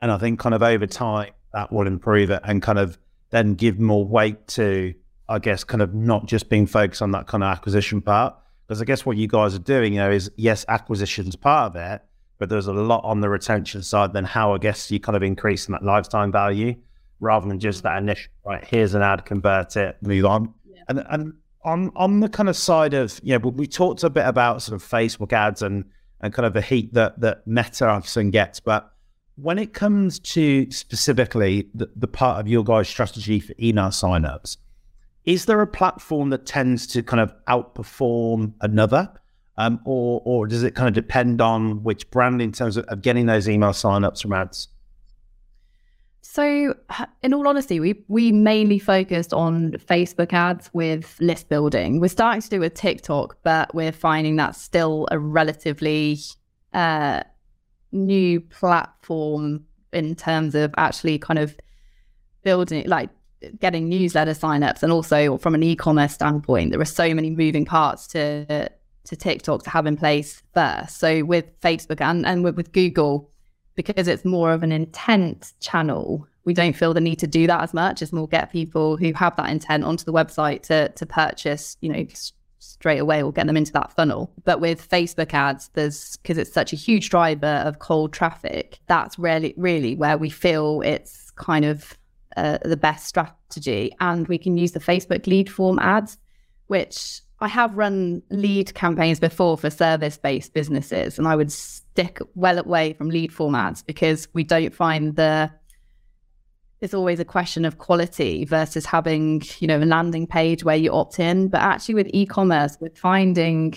And 0.00 0.12
I 0.12 0.18
think 0.18 0.38
kind 0.38 0.54
of 0.54 0.62
over 0.62 0.86
time 0.86 1.32
that 1.52 1.72
will 1.72 1.88
improve 1.88 2.30
it 2.30 2.40
and 2.44 2.62
kind 2.62 2.78
of 2.78 2.96
then 3.30 3.54
give 3.54 3.80
more 3.80 4.06
weight 4.06 4.46
to, 4.46 4.94
I 5.28 5.40
guess, 5.40 5.64
kind 5.64 5.82
of 5.82 5.92
not 5.92 6.26
just 6.26 6.48
being 6.48 6.68
focused 6.68 7.02
on 7.02 7.10
that 7.10 7.26
kind 7.26 7.42
of 7.42 7.50
acquisition 7.50 8.00
part, 8.00 8.36
because 8.66 8.82
I 8.82 8.84
guess 8.84 9.06
what 9.06 9.16
you 9.16 9.28
guys 9.28 9.54
are 9.54 9.60
doing, 9.60 9.94
you 9.94 10.00
know, 10.00 10.10
is 10.10 10.30
yes, 10.36 10.64
acquisition's 10.68 11.36
part 11.36 11.70
of 11.70 11.76
it, 11.76 12.02
but 12.38 12.48
there's 12.48 12.66
a 12.66 12.72
lot 12.72 13.02
on 13.04 13.20
the 13.20 13.28
retention 13.28 13.82
side 13.82 14.12
than 14.12 14.24
how 14.24 14.54
I 14.54 14.58
guess 14.58 14.90
you 14.90 15.00
kind 15.00 15.16
of 15.16 15.22
increasing 15.22 15.72
that 15.72 15.84
lifetime 15.84 16.32
value 16.32 16.74
rather 17.20 17.48
than 17.48 17.60
just 17.60 17.82
that 17.84 17.90
mm-hmm. 17.90 18.08
initial 18.08 18.32
right. 18.44 18.64
Here's 18.64 18.94
an 18.94 19.02
ad, 19.02 19.24
convert 19.24 19.76
it, 19.76 19.96
move 20.02 20.24
on. 20.24 20.52
Yeah. 20.64 20.82
And 20.88 21.04
and 21.08 21.34
on 21.64 21.92
on 21.96 22.20
the 22.20 22.28
kind 22.28 22.48
of 22.48 22.56
side 22.56 22.94
of 22.94 23.18
you 23.22 23.38
know, 23.38 23.48
we 23.48 23.66
talked 23.66 24.02
a 24.02 24.10
bit 24.10 24.26
about 24.26 24.62
sort 24.62 24.80
of 24.80 24.86
Facebook 24.86 25.32
ads 25.32 25.62
and 25.62 25.84
and 26.20 26.32
kind 26.32 26.46
of 26.46 26.52
the 26.52 26.62
heat 26.62 26.94
that 26.94 27.20
that 27.20 27.46
Meta 27.46 27.86
often 27.86 28.30
gets, 28.30 28.60
but 28.60 28.92
when 29.36 29.58
it 29.58 29.74
comes 29.74 30.18
to 30.18 30.70
specifically 30.70 31.68
the, 31.74 31.90
the 31.94 32.08
part 32.08 32.40
of 32.40 32.48
your 32.48 32.64
guys' 32.64 32.88
strategy 32.88 33.38
for 33.38 33.54
email 33.60 33.88
signups, 33.88 34.56
is 35.26 35.46
there 35.46 35.60
a 35.60 35.66
platform 35.66 36.30
that 36.30 36.46
tends 36.46 36.86
to 36.86 37.02
kind 37.02 37.20
of 37.20 37.34
outperform 37.48 38.54
another? 38.60 39.12
Um, 39.58 39.80
or, 39.84 40.22
or 40.24 40.46
does 40.46 40.62
it 40.62 40.74
kind 40.74 40.86
of 40.86 40.94
depend 40.94 41.40
on 41.40 41.82
which 41.82 42.10
brand 42.10 42.40
in 42.42 42.52
terms 42.52 42.76
of, 42.76 42.84
of 42.86 43.02
getting 43.02 43.26
those 43.26 43.48
email 43.48 43.70
signups 43.70 44.22
from 44.22 44.32
ads? 44.32 44.68
So, 46.20 46.74
in 47.22 47.32
all 47.32 47.48
honesty, 47.48 47.80
we 47.80 48.04
we 48.08 48.30
mainly 48.30 48.78
focused 48.78 49.32
on 49.32 49.72
Facebook 49.72 50.34
ads 50.34 50.68
with 50.74 51.16
list 51.18 51.48
building. 51.48 52.00
We're 52.00 52.08
starting 52.08 52.42
to 52.42 52.50
do 52.50 52.60
with 52.60 52.74
TikTok, 52.74 53.38
but 53.42 53.74
we're 53.74 53.92
finding 53.92 54.36
that's 54.36 54.60
still 54.60 55.08
a 55.10 55.18
relatively 55.18 56.18
uh, 56.74 57.22
new 57.90 58.40
platform 58.40 59.64
in 59.92 60.14
terms 60.14 60.54
of 60.54 60.74
actually 60.76 61.18
kind 61.18 61.38
of 61.38 61.56
building, 62.42 62.80
it 62.80 62.86
like 62.86 63.08
getting 63.60 63.88
newsletter 63.88 64.32
signups 64.32 64.82
and 64.82 64.92
also 64.92 65.36
from 65.38 65.54
an 65.54 65.62
e-commerce 65.62 66.14
standpoint 66.14 66.70
there 66.70 66.80
are 66.80 66.84
so 66.84 67.14
many 67.14 67.30
moving 67.30 67.64
parts 67.64 68.06
to 68.06 68.68
to 69.06 69.16
TikTok 69.16 69.62
to 69.62 69.70
have 69.70 69.86
in 69.86 69.96
place 69.96 70.42
first. 70.52 70.98
So 70.98 71.24
with 71.24 71.58
Facebook 71.60 72.00
and, 72.00 72.26
and 72.26 72.44
with, 72.44 72.56
with 72.56 72.72
Google 72.72 73.30
because 73.74 74.08
it's 74.08 74.24
more 74.24 74.52
of 74.52 74.62
an 74.62 74.72
intent 74.72 75.52
channel 75.60 76.26
we 76.44 76.54
don't 76.54 76.74
feel 76.74 76.94
the 76.94 77.00
need 77.00 77.18
to 77.18 77.26
do 77.26 77.48
that 77.48 77.60
as 77.60 77.74
much. 77.74 78.00
It's 78.00 78.12
more 78.12 78.28
get 78.28 78.52
people 78.52 78.96
who 78.96 79.12
have 79.14 79.34
that 79.34 79.50
intent 79.50 79.82
onto 79.82 80.04
the 80.04 80.12
website 80.12 80.62
to 80.62 80.88
to 80.90 81.04
purchase 81.04 81.76
you 81.80 81.92
know 81.92 82.06
straight 82.60 82.98
away 82.98 83.22
or 83.22 83.32
get 83.32 83.48
them 83.48 83.56
into 83.56 83.72
that 83.72 83.92
funnel. 83.92 84.32
But 84.44 84.60
with 84.60 84.88
Facebook 84.88 85.34
ads 85.34 85.70
there's 85.74 86.16
because 86.18 86.38
it's 86.38 86.52
such 86.52 86.72
a 86.72 86.76
huge 86.76 87.10
driver 87.10 87.62
of 87.66 87.80
cold 87.80 88.12
traffic 88.12 88.78
that's 88.86 89.18
really 89.18 89.54
really 89.56 89.96
where 89.96 90.16
we 90.16 90.30
feel 90.30 90.82
it's 90.82 91.32
kind 91.32 91.64
of 91.64 91.98
uh, 92.36 92.58
the 92.64 92.76
best 92.76 93.08
And 94.00 94.26
we 94.28 94.38
can 94.38 94.56
use 94.56 94.72
the 94.72 94.80
Facebook 94.80 95.26
lead 95.26 95.50
form 95.50 95.78
ads, 95.78 96.18
which 96.66 97.20
I 97.40 97.48
have 97.48 97.76
run 97.76 98.22
lead 98.30 98.74
campaigns 98.74 99.20
before 99.20 99.58
for 99.58 99.70
service 99.70 100.16
based 100.16 100.54
businesses, 100.54 101.18
and 101.18 101.28
I 101.28 101.36
would 101.36 101.52
stick 101.52 102.20
well 102.34 102.58
away 102.58 102.94
from 102.94 103.10
lead 103.10 103.32
form 103.32 103.54
ads 103.54 103.82
because 103.82 104.28
we 104.32 104.44
don't 104.44 104.74
find 104.74 105.16
the 105.16 105.50
it's 106.82 106.92
always 106.92 107.18
a 107.18 107.24
question 107.24 107.64
of 107.64 107.78
quality 107.78 108.44
versus 108.44 108.84
having 108.84 109.42
you 109.60 109.66
know 109.66 109.78
a 109.78 109.84
landing 109.84 110.26
page 110.26 110.62
where 110.62 110.76
you 110.76 110.92
opt 110.92 111.18
in 111.18 111.48
but 111.48 111.62
actually 111.62 111.94
with 111.94 112.06
e-commerce 112.12 112.76
we're 112.80 112.90
finding 112.90 113.74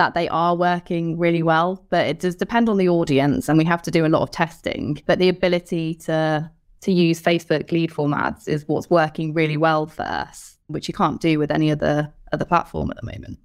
that 0.00 0.14
they 0.14 0.28
are 0.28 0.56
working 0.56 1.18
really 1.18 1.42
well, 1.42 1.84
but 1.90 2.06
it 2.06 2.20
does 2.20 2.34
depend 2.34 2.70
on 2.70 2.78
the 2.78 2.88
audience 2.88 3.50
and 3.50 3.58
we 3.58 3.66
have 3.66 3.82
to 3.82 3.90
do 3.90 4.06
a 4.06 4.08
lot 4.08 4.22
of 4.22 4.30
testing. 4.30 5.02
But 5.04 5.18
the 5.18 5.28
ability 5.28 5.96
to 6.06 6.50
to 6.82 6.92
use 6.92 7.20
Facebook 7.20 7.70
lead 7.72 7.92
form 7.92 8.14
ads 8.14 8.48
is 8.48 8.66
what's 8.66 8.88
working 8.88 9.34
really 9.34 9.56
well 9.56 9.86
for 9.86 10.02
us, 10.02 10.56
which 10.68 10.88
you 10.88 10.94
can't 10.94 11.20
do 11.20 11.38
with 11.38 11.50
any 11.50 11.70
other 11.70 12.12
other 12.32 12.44
platform 12.44 12.90
at 12.90 12.96
the 12.96 13.06
moment. 13.06 13.38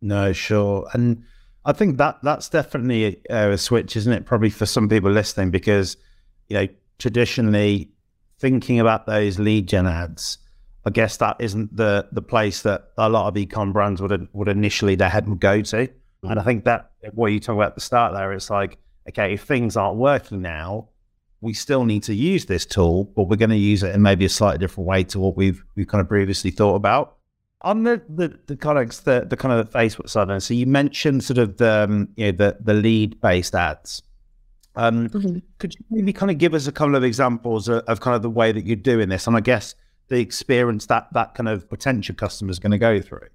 No, 0.00 0.32
sure. 0.32 0.88
And 0.92 1.24
I 1.64 1.72
think 1.72 1.98
that 1.98 2.18
that's 2.22 2.48
definitely 2.48 3.20
a, 3.28 3.50
a 3.52 3.58
switch, 3.58 3.96
isn't 3.96 4.12
it? 4.12 4.26
Probably 4.26 4.50
for 4.50 4.66
some 4.66 4.88
people 4.88 5.10
listening, 5.10 5.50
because 5.50 5.96
you 6.48 6.56
know, 6.56 6.68
traditionally 6.98 7.90
thinking 8.38 8.80
about 8.80 9.06
those 9.06 9.38
lead 9.38 9.68
gen 9.68 9.86
ads, 9.86 10.38
I 10.86 10.90
guess 10.90 11.16
that 11.18 11.36
isn't 11.40 11.76
the 11.76 12.08
the 12.12 12.22
place 12.22 12.62
that 12.62 12.90
a 12.96 13.08
lot 13.08 13.28
of 13.28 13.34
ecom 13.34 13.72
brands 13.72 14.00
would 14.00 14.28
would 14.32 14.48
initially 14.48 14.94
their 14.94 15.10
head 15.10 15.28
would 15.28 15.40
go 15.40 15.60
to. 15.62 15.88
And 16.22 16.40
I 16.40 16.42
think 16.42 16.64
that 16.64 16.90
what 17.12 17.32
you 17.32 17.38
talk 17.38 17.54
about 17.54 17.68
at 17.68 17.74
the 17.74 17.80
start 17.80 18.12
there, 18.12 18.32
it's 18.32 18.50
like, 18.50 18.78
okay, 19.08 19.34
if 19.34 19.42
things 19.44 19.76
aren't 19.76 19.98
working 19.98 20.42
now, 20.42 20.88
we 21.40 21.54
still 21.54 21.84
need 21.84 22.02
to 22.04 22.14
use 22.14 22.46
this 22.46 22.66
tool, 22.66 23.04
but 23.04 23.24
we're 23.24 23.36
going 23.36 23.50
to 23.50 23.56
use 23.56 23.82
it 23.82 23.94
in 23.94 24.02
maybe 24.02 24.24
a 24.24 24.28
slightly 24.28 24.58
different 24.58 24.88
way 24.88 25.04
to 25.04 25.18
what 25.20 25.36
we've 25.36 25.64
we've 25.76 25.86
kind 25.86 26.00
of 26.00 26.08
previously 26.08 26.50
thought 26.50 26.74
about. 26.74 27.16
On 27.62 27.82
the 27.82 28.02
the, 28.08 28.38
the 28.46 28.56
kind 28.56 28.78
of 28.78 29.04
the, 29.04 29.26
the 29.28 29.36
kind 29.36 29.52
of 29.52 29.70
the 29.70 29.78
Facebook 29.78 30.08
side, 30.08 30.30
and 30.30 30.42
so 30.42 30.54
you 30.54 30.66
mentioned 30.66 31.24
sort 31.24 31.38
of 31.38 31.56
the 31.56 31.84
um, 31.88 32.08
you 32.16 32.26
know 32.26 32.32
the 32.32 32.56
the 32.60 32.74
lead 32.74 33.20
based 33.20 33.54
ads. 33.54 34.02
Um, 34.76 35.08
mm-hmm. 35.08 35.38
Could 35.58 35.74
you 35.74 35.84
maybe 35.90 36.12
kind 36.12 36.30
of 36.30 36.38
give 36.38 36.54
us 36.54 36.68
a 36.68 36.72
couple 36.72 36.94
of 36.94 37.02
examples 37.02 37.66
of, 37.68 37.82
of, 37.88 37.98
kind 37.98 38.14
of 38.14 38.22
the 38.22 38.30
way 38.30 38.52
that 38.52 38.64
you're 38.64 38.76
doing 38.76 39.08
this, 39.08 39.26
and 39.26 39.36
I 39.36 39.40
guess 39.40 39.74
the 40.06 40.20
experience 40.20 40.86
that 40.86 41.08
that 41.14 41.34
kind 41.34 41.48
of 41.48 41.68
potential 41.68 42.14
customer 42.14 42.50
is 42.50 42.60
going 42.60 42.70
to 42.72 42.78
go 42.78 43.00
through? 43.00 43.28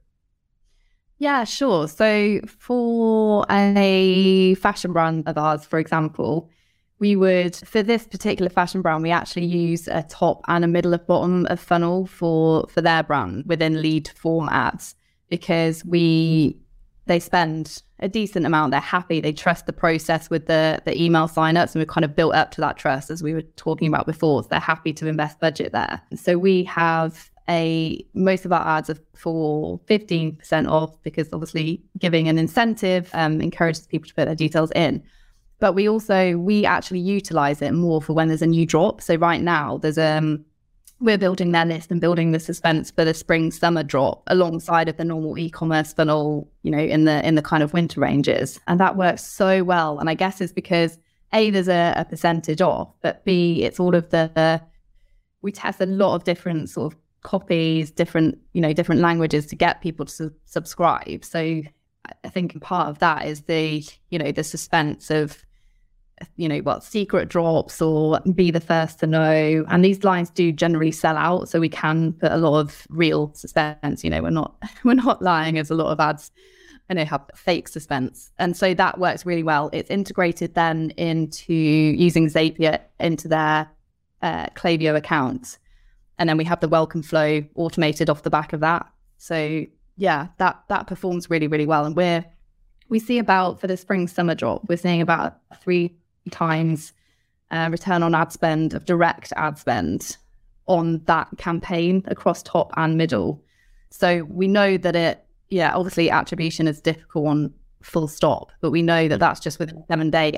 Yeah, 1.17 1.43
sure. 1.43 1.87
So 1.87 2.39
for 2.47 3.45
a 3.49 4.55
fashion 4.55 4.93
brand 4.93 5.27
of 5.27 5.37
ours, 5.37 5.65
for 5.65 5.79
example, 5.79 6.49
we 7.03 7.17
would 7.17 7.53
for 7.53 7.83
this 7.83 8.07
particular 8.07 8.49
fashion 8.49 8.81
brand 8.81 9.03
we 9.03 9.11
actually 9.11 9.45
use 9.45 9.89
a 9.89 10.03
top 10.03 10.39
and 10.47 10.63
a 10.63 10.67
middle 10.69 10.93
of 10.93 11.05
bottom 11.05 11.45
of 11.47 11.59
funnel 11.59 12.05
for 12.07 12.65
for 12.69 12.79
their 12.79 13.03
brand 13.03 13.43
within 13.45 13.81
lead 13.81 14.07
form 14.15 14.47
ads 14.47 14.95
because 15.29 15.83
we 15.83 16.57
they 17.07 17.19
spend 17.19 17.83
a 17.99 18.07
decent 18.07 18.45
amount 18.45 18.71
they're 18.71 18.79
happy 18.79 19.19
they 19.19 19.33
trust 19.33 19.65
the 19.65 19.73
process 19.73 20.29
with 20.29 20.45
the 20.45 20.81
the 20.85 20.95
email 21.01 21.27
signups 21.27 21.73
and 21.73 21.81
we've 21.81 21.87
kind 21.89 22.05
of 22.05 22.15
built 22.15 22.33
up 22.35 22.51
to 22.51 22.61
that 22.61 22.77
trust 22.77 23.11
as 23.11 23.21
we 23.21 23.33
were 23.33 23.47
talking 23.57 23.89
about 23.89 24.05
before. 24.05 24.41
So 24.41 24.47
they're 24.51 24.59
happy 24.61 24.93
to 24.93 25.07
invest 25.07 25.41
budget 25.41 25.73
there. 25.73 26.01
So 26.15 26.37
we 26.37 26.63
have 26.63 27.29
a 27.49 28.05
most 28.13 28.45
of 28.45 28.53
our 28.53 28.65
ads 28.77 28.89
are 28.89 28.97
for 29.13 29.77
15% 29.89 30.69
off 30.69 31.01
because 31.03 31.27
obviously 31.33 31.83
giving 31.97 32.29
an 32.29 32.37
incentive 32.37 33.09
um, 33.13 33.41
encourages 33.41 33.87
people 33.87 34.07
to 34.07 34.15
put 34.15 34.25
their 34.25 34.35
details 34.35 34.71
in 34.71 35.03
but 35.63 35.75
we 35.75 35.87
also 35.87 36.35
we 36.35 36.65
actually 36.65 36.99
utilize 36.99 37.61
it 37.61 37.71
more 37.71 38.01
for 38.01 38.11
when 38.11 38.27
there's 38.27 38.41
a 38.41 38.45
new 38.45 38.65
drop. 38.65 39.01
So 39.01 39.15
right 39.15 39.41
now 39.41 39.77
there's 39.77 39.97
um 39.97 40.43
we're 40.99 41.17
building 41.17 41.53
their 41.53 41.65
list 41.65 41.89
and 41.89 42.01
building 42.01 42.33
the 42.33 42.39
suspense 42.41 42.91
for 42.91 43.05
the 43.05 43.13
spring 43.13 43.49
summer 43.49 43.81
drop 43.81 44.23
alongside 44.27 44.89
of 44.89 44.97
the 44.97 45.05
normal 45.05 45.37
e-commerce 45.37 45.93
funnel, 45.93 46.51
you 46.63 46.71
know, 46.71 46.83
in 46.95 47.05
the 47.05 47.25
in 47.25 47.35
the 47.35 47.41
kind 47.41 47.63
of 47.63 47.71
winter 47.71 48.01
ranges. 48.01 48.59
And 48.67 48.77
that 48.81 48.97
works 48.97 49.23
so 49.23 49.63
well. 49.63 49.99
And 49.99 50.09
I 50.09 50.15
guess 50.15 50.41
it's 50.41 50.51
because 50.51 50.97
A, 51.31 51.49
there's 51.49 51.69
a, 51.69 51.93
a 51.95 52.03
percentage 52.03 52.59
off, 52.59 52.89
but 53.01 53.23
B, 53.23 53.63
it's 53.63 53.79
all 53.79 53.95
of 53.95 54.09
the, 54.09 54.29
the 54.35 54.61
we 55.43 55.53
test 55.53 55.79
a 55.79 55.85
lot 55.85 56.13
of 56.15 56.25
different 56.25 56.71
sort 56.71 56.91
of 56.91 56.99
copies, 57.21 57.89
different, 57.89 58.37
you 58.51 58.59
know, 58.59 58.73
different 58.73 58.99
languages 58.99 59.45
to 59.45 59.55
get 59.55 59.79
people 59.79 60.07
to 60.07 60.11
su- 60.11 60.35
subscribe. 60.43 61.23
So 61.23 61.61
I 62.25 62.27
think 62.27 62.59
part 62.59 62.89
of 62.89 62.99
that 62.99 63.25
is 63.25 63.43
the, 63.43 63.81
you 64.09 64.19
know, 64.19 64.33
the 64.33 64.43
suspense 64.43 65.09
of 65.09 65.45
you 66.35 66.47
know 66.47 66.59
what 66.59 66.83
secret 66.83 67.29
drops 67.29 67.81
or 67.81 68.19
be 68.33 68.51
the 68.51 68.59
first 68.59 68.99
to 68.99 69.07
know. 69.07 69.65
And 69.67 69.83
these 69.83 70.03
lines 70.03 70.29
do 70.29 70.51
generally 70.51 70.91
sell 70.91 71.17
out 71.17 71.49
so 71.49 71.59
we 71.59 71.69
can 71.69 72.13
put 72.13 72.31
a 72.31 72.37
lot 72.37 72.59
of 72.59 72.85
real 72.89 73.33
suspense 73.33 74.03
you 74.03 74.09
know 74.09 74.21
we're 74.21 74.29
not 74.29 74.55
we're 74.83 74.93
not 74.93 75.21
lying 75.21 75.57
as 75.57 75.69
a 75.69 75.75
lot 75.75 75.87
of 75.87 75.99
ads. 75.99 76.31
I 76.89 76.95
know 76.95 77.05
have 77.05 77.29
fake 77.33 77.69
suspense. 77.69 78.31
And 78.37 78.57
so 78.57 78.73
that 78.73 78.99
works 78.99 79.25
really 79.25 79.43
well. 79.43 79.69
It's 79.71 79.89
integrated 79.89 80.53
then 80.53 80.91
into 80.97 81.53
using 81.53 82.27
Zapier 82.27 82.79
into 82.99 83.29
their 83.29 83.69
uh, 84.21 84.47
Klaviyo 84.47 84.95
account. 84.95 85.59
And 86.19 86.27
then 86.27 86.35
we 86.35 86.43
have 86.43 86.59
the 86.59 86.67
welcome 86.67 87.01
flow 87.01 87.41
automated 87.55 88.09
off 88.09 88.23
the 88.23 88.29
back 88.29 88.51
of 88.51 88.59
that. 88.59 88.85
So 89.17 89.65
yeah 89.95 90.27
that 90.37 90.63
that 90.69 90.87
performs 90.87 91.29
really 91.29 91.47
really 91.47 91.65
well. 91.65 91.85
And 91.85 91.95
we're 91.95 92.25
we 92.89 92.99
see 92.99 93.17
about 93.17 93.59
for 93.59 93.67
the 93.67 93.77
spring 93.77 94.07
summer 94.07 94.35
drop 94.35 94.67
we're 94.67 94.77
seeing 94.77 95.01
about 95.01 95.37
three 95.61 95.95
times 96.31 96.93
uh, 97.51 97.69
return 97.71 98.03
on 98.03 98.15
ad 98.15 98.31
spend 98.31 98.73
of 98.73 98.85
direct 98.85 99.31
ad 99.35 99.57
spend 99.57 100.17
on 100.65 101.01
that 101.05 101.27
campaign 101.37 102.03
across 102.07 102.41
top 102.41 102.71
and 102.77 102.97
middle. 102.97 103.43
So 103.89 104.23
we 104.29 104.47
know 104.47 104.77
that 104.77 104.95
it, 104.95 105.25
yeah, 105.49 105.75
obviously 105.75 106.09
attribution 106.09 106.67
is 106.67 106.81
difficult 106.81 107.27
on 107.27 107.53
full 107.81 108.07
stop, 108.07 108.51
but 108.61 108.71
we 108.71 108.81
know 108.81 109.07
that 109.07 109.19
that's 109.19 109.39
just 109.39 109.59
within 109.59 109.77
a 109.77 109.85
seven 109.87 110.09
day 110.09 110.33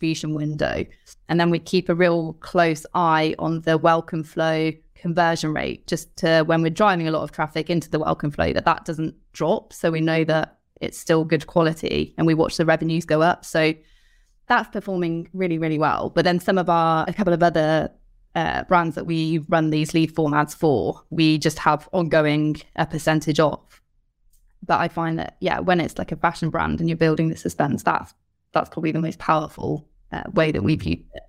attribution 0.00 0.34
window. 0.34 0.84
And 1.28 1.38
then 1.38 1.50
we 1.50 1.58
keep 1.58 1.88
a 1.88 1.94
real 1.94 2.32
close 2.40 2.84
eye 2.94 3.34
on 3.38 3.60
the 3.60 3.78
welcome 3.78 4.24
flow 4.24 4.72
conversion 4.94 5.52
rate, 5.52 5.86
just 5.86 6.16
to 6.16 6.42
when 6.42 6.62
we're 6.62 6.70
driving 6.70 7.08
a 7.08 7.10
lot 7.10 7.22
of 7.22 7.32
traffic 7.32 7.68
into 7.68 7.90
the 7.90 7.98
welcome 7.98 8.30
flow, 8.30 8.52
that 8.52 8.64
that 8.64 8.84
doesn't 8.84 9.14
drop. 9.32 9.72
So 9.72 9.90
we 9.90 10.00
know 10.00 10.24
that 10.24 10.58
it's 10.80 10.98
still 10.98 11.24
good 11.24 11.46
quality 11.46 12.14
and 12.18 12.26
we 12.26 12.34
watch 12.34 12.56
the 12.56 12.64
revenues 12.64 13.04
go 13.04 13.22
up. 13.22 13.44
So 13.44 13.74
that's 14.52 14.68
performing 14.68 15.28
really, 15.32 15.56
really 15.56 15.78
well. 15.78 16.10
But 16.10 16.26
then 16.26 16.38
some 16.38 16.58
of 16.58 16.68
our, 16.68 17.06
a 17.08 17.12
couple 17.14 17.32
of 17.32 17.42
other 17.42 17.90
uh, 18.34 18.64
brands 18.64 18.94
that 18.96 19.06
we 19.06 19.38
run 19.48 19.70
these 19.70 19.94
lead 19.94 20.14
form 20.14 20.34
ads 20.34 20.54
for, 20.54 21.00
we 21.08 21.38
just 21.38 21.58
have 21.60 21.88
ongoing 21.92 22.56
a 22.76 22.84
percentage 22.84 23.40
off. 23.40 23.80
But 24.66 24.78
I 24.80 24.88
find 24.88 25.18
that, 25.18 25.38
yeah, 25.40 25.60
when 25.60 25.80
it's 25.80 25.96
like 25.96 26.12
a 26.12 26.16
fashion 26.16 26.50
brand 26.50 26.80
and 26.80 26.88
you're 26.88 26.98
building 26.98 27.30
the 27.30 27.36
suspense, 27.36 27.82
that's 27.82 28.12
that's 28.52 28.68
probably 28.68 28.92
the 28.92 29.00
most 29.00 29.18
powerful 29.18 29.88
uh, 30.12 30.24
way 30.34 30.52
that 30.52 30.62
we've 30.62 30.82
used 30.82 31.08
it. 31.14 31.22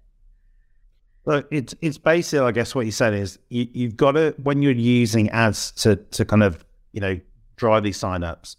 Look, 1.26 1.48
it's 1.50 1.74
it's 1.82 1.98
basically, 1.98 2.46
I 2.46 2.52
guess, 2.52 2.76
what 2.76 2.86
you 2.86 2.92
said 2.92 3.14
is 3.14 3.40
you, 3.48 3.68
you've 3.72 3.96
got 3.96 4.12
to 4.12 4.36
when 4.44 4.62
you're 4.62 4.74
using 4.74 5.30
ads 5.30 5.72
to 5.84 5.96
to 5.96 6.26
kind 6.26 6.44
of 6.44 6.66
you 6.92 7.00
know 7.00 7.18
drive 7.56 7.84
these 7.84 7.98
signups, 7.98 8.58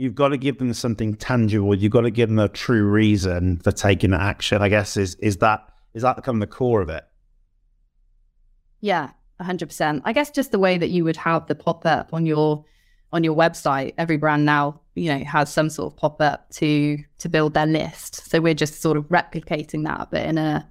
you've 0.00 0.14
got 0.14 0.28
to 0.28 0.38
give 0.38 0.56
them 0.56 0.72
something 0.72 1.14
tangible. 1.14 1.74
You've 1.74 1.92
got 1.92 2.00
to 2.02 2.10
give 2.10 2.30
them 2.30 2.38
a 2.38 2.48
true 2.48 2.84
reason 2.84 3.58
for 3.58 3.70
taking 3.70 4.14
action. 4.14 4.62
I 4.62 4.70
guess 4.70 4.96
is 4.96 5.14
is 5.16 5.36
that 5.38 5.68
is 5.92 6.02
that 6.02 6.22
kind 6.24 6.42
of 6.42 6.48
the 6.48 6.54
core 6.54 6.80
of 6.80 6.88
it? 6.88 7.04
Yeah, 8.80 9.10
hundred 9.38 9.66
percent. 9.66 10.02
I 10.06 10.14
guess 10.14 10.30
just 10.30 10.52
the 10.52 10.58
way 10.58 10.78
that 10.78 10.88
you 10.88 11.04
would 11.04 11.18
have 11.18 11.46
the 11.46 11.54
pop 11.54 11.84
up 11.84 12.14
on 12.14 12.24
your 12.24 12.64
on 13.12 13.24
your 13.24 13.36
website. 13.36 13.92
Every 13.98 14.16
brand 14.16 14.46
now, 14.46 14.80
you 14.94 15.12
know, 15.12 15.22
has 15.22 15.52
some 15.52 15.68
sort 15.68 15.92
of 15.92 15.98
pop 15.98 16.22
up 16.22 16.48
to 16.52 16.96
to 17.18 17.28
build 17.28 17.52
their 17.52 17.66
list. 17.66 18.30
So 18.30 18.40
we're 18.40 18.54
just 18.54 18.80
sort 18.80 18.96
of 18.96 19.04
replicating 19.08 19.84
that, 19.84 20.08
but 20.10 20.24
in 20.24 20.38
a 20.38 20.66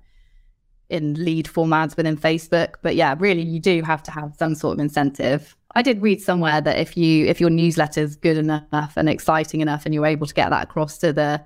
in 0.89 1.13
lead 1.24 1.45
formats 1.45 1.95
within 1.95 2.17
Facebook. 2.17 2.75
But 2.81 2.95
yeah, 2.95 3.13
really, 3.19 3.43
you 3.43 3.59
do 3.59 3.83
have 3.83 4.01
to 4.03 4.12
have 4.12 4.33
some 4.39 4.55
sort 4.55 4.74
of 4.74 4.79
incentive. 4.79 5.55
I 5.79 5.81
did 5.81 6.01
read 6.01 6.21
somewhere 6.21 6.59
that 6.59 6.77
if 6.77 6.98
you 6.98 7.25
if 7.27 7.39
your 7.39 7.50
newsletter 7.50 8.01
is 8.01 8.17
good 8.17 8.36
enough 8.36 8.91
and 8.98 9.07
exciting 9.07 9.62
enough, 9.62 9.86
and 9.86 9.93
you're 9.93 10.05
able 10.05 10.27
to 10.27 10.33
get 10.33 10.50
that 10.50 10.63
across 10.63 10.98
to 10.98 11.13
the 11.13 11.41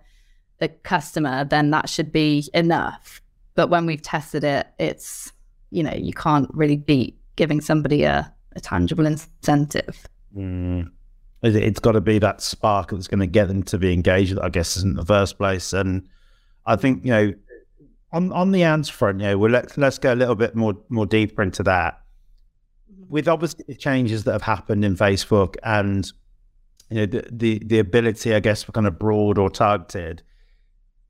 the 0.57 0.69
customer, 0.69 1.45
then 1.45 1.69
that 1.69 1.87
should 1.87 2.11
be 2.11 2.49
enough. 2.51 3.21
But 3.53 3.69
when 3.69 3.85
we've 3.85 4.01
tested 4.01 4.43
it, 4.43 4.65
it's 4.79 5.31
you 5.69 5.83
know 5.83 5.93
you 5.93 6.13
can't 6.13 6.49
really 6.51 6.77
beat 6.77 7.15
giving 7.35 7.61
somebody 7.61 8.05
a, 8.05 8.33
a 8.55 8.59
tangible 8.59 9.05
incentive. 9.05 10.07
Mm. 10.35 10.89
It's 11.43 11.79
got 11.79 11.91
to 11.91 12.01
be 12.01 12.17
that 12.17 12.41
spark 12.41 12.89
that's 12.89 13.07
going 13.07 13.19
to 13.19 13.27
get 13.27 13.49
them 13.49 13.61
to 13.63 13.77
be 13.77 13.93
engaged. 13.93 14.39
I 14.39 14.49
guess 14.49 14.77
in 14.77 14.95
the 14.95 15.05
first 15.05 15.37
place, 15.37 15.73
and 15.73 16.09
I 16.65 16.75
think 16.75 17.05
you 17.05 17.11
know 17.11 17.33
on 18.11 18.31
on 18.31 18.51
the 18.51 18.63
ads 18.63 18.89
front, 18.89 19.19
yeah, 19.19 19.35
well 19.35 19.51
let's 19.51 19.77
let's 19.77 19.99
go 19.99 20.11
a 20.11 20.15
little 20.15 20.33
bit 20.33 20.55
more 20.55 20.73
more 20.89 21.05
deeper 21.05 21.43
into 21.43 21.61
that. 21.61 21.99
With 23.09 23.27
obviously 23.27 23.65
the 23.67 23.75
changes 23.75 24.23
that 24.23 24.31
have 24.31 24.41
happened 24.41 24.83
in 24.83 24.95
Facebook 24.95 25.55
and 25.63 26.11
you 26.89 26.97
know 26.97 27.05
the 27.05 27.27
the, 27.31 27.59
the 27.65 27.79
ability, 27.79 28.33
I 28.33 28.39
guess, 28.39 28.63
for 28.63 28.71
kind 28.71 28.87
of 28.87 28.99
broad 28.99 29.37
or 29.37 29.49
targeted. 29.49 30.23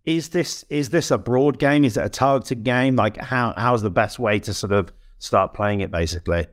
Is 0.06 0.30
this 0.30 0.66
is 0.70 0.90
this 0.90 1.12
a 1.12 1.18
broad 1.18 1.60
game? 1.60 1.86
Is 1.86 1.98
it 1.98 2.06
a 2.06 2.10
targeted 2.10 2.64
game? 2.64 2.96
Like 2.96 3.18
how 3.18 3.54
how's 3.56 3.82
the 3.82 3.90
best 3.90 4.20
way 4.20 4.40
to 4.40 4.54
sort 4.54 4.74
of 4.74 4.92
start 5.20 5.54
playing 5.54 5.82
it 5.82 5.92
basically? 5.92 6.48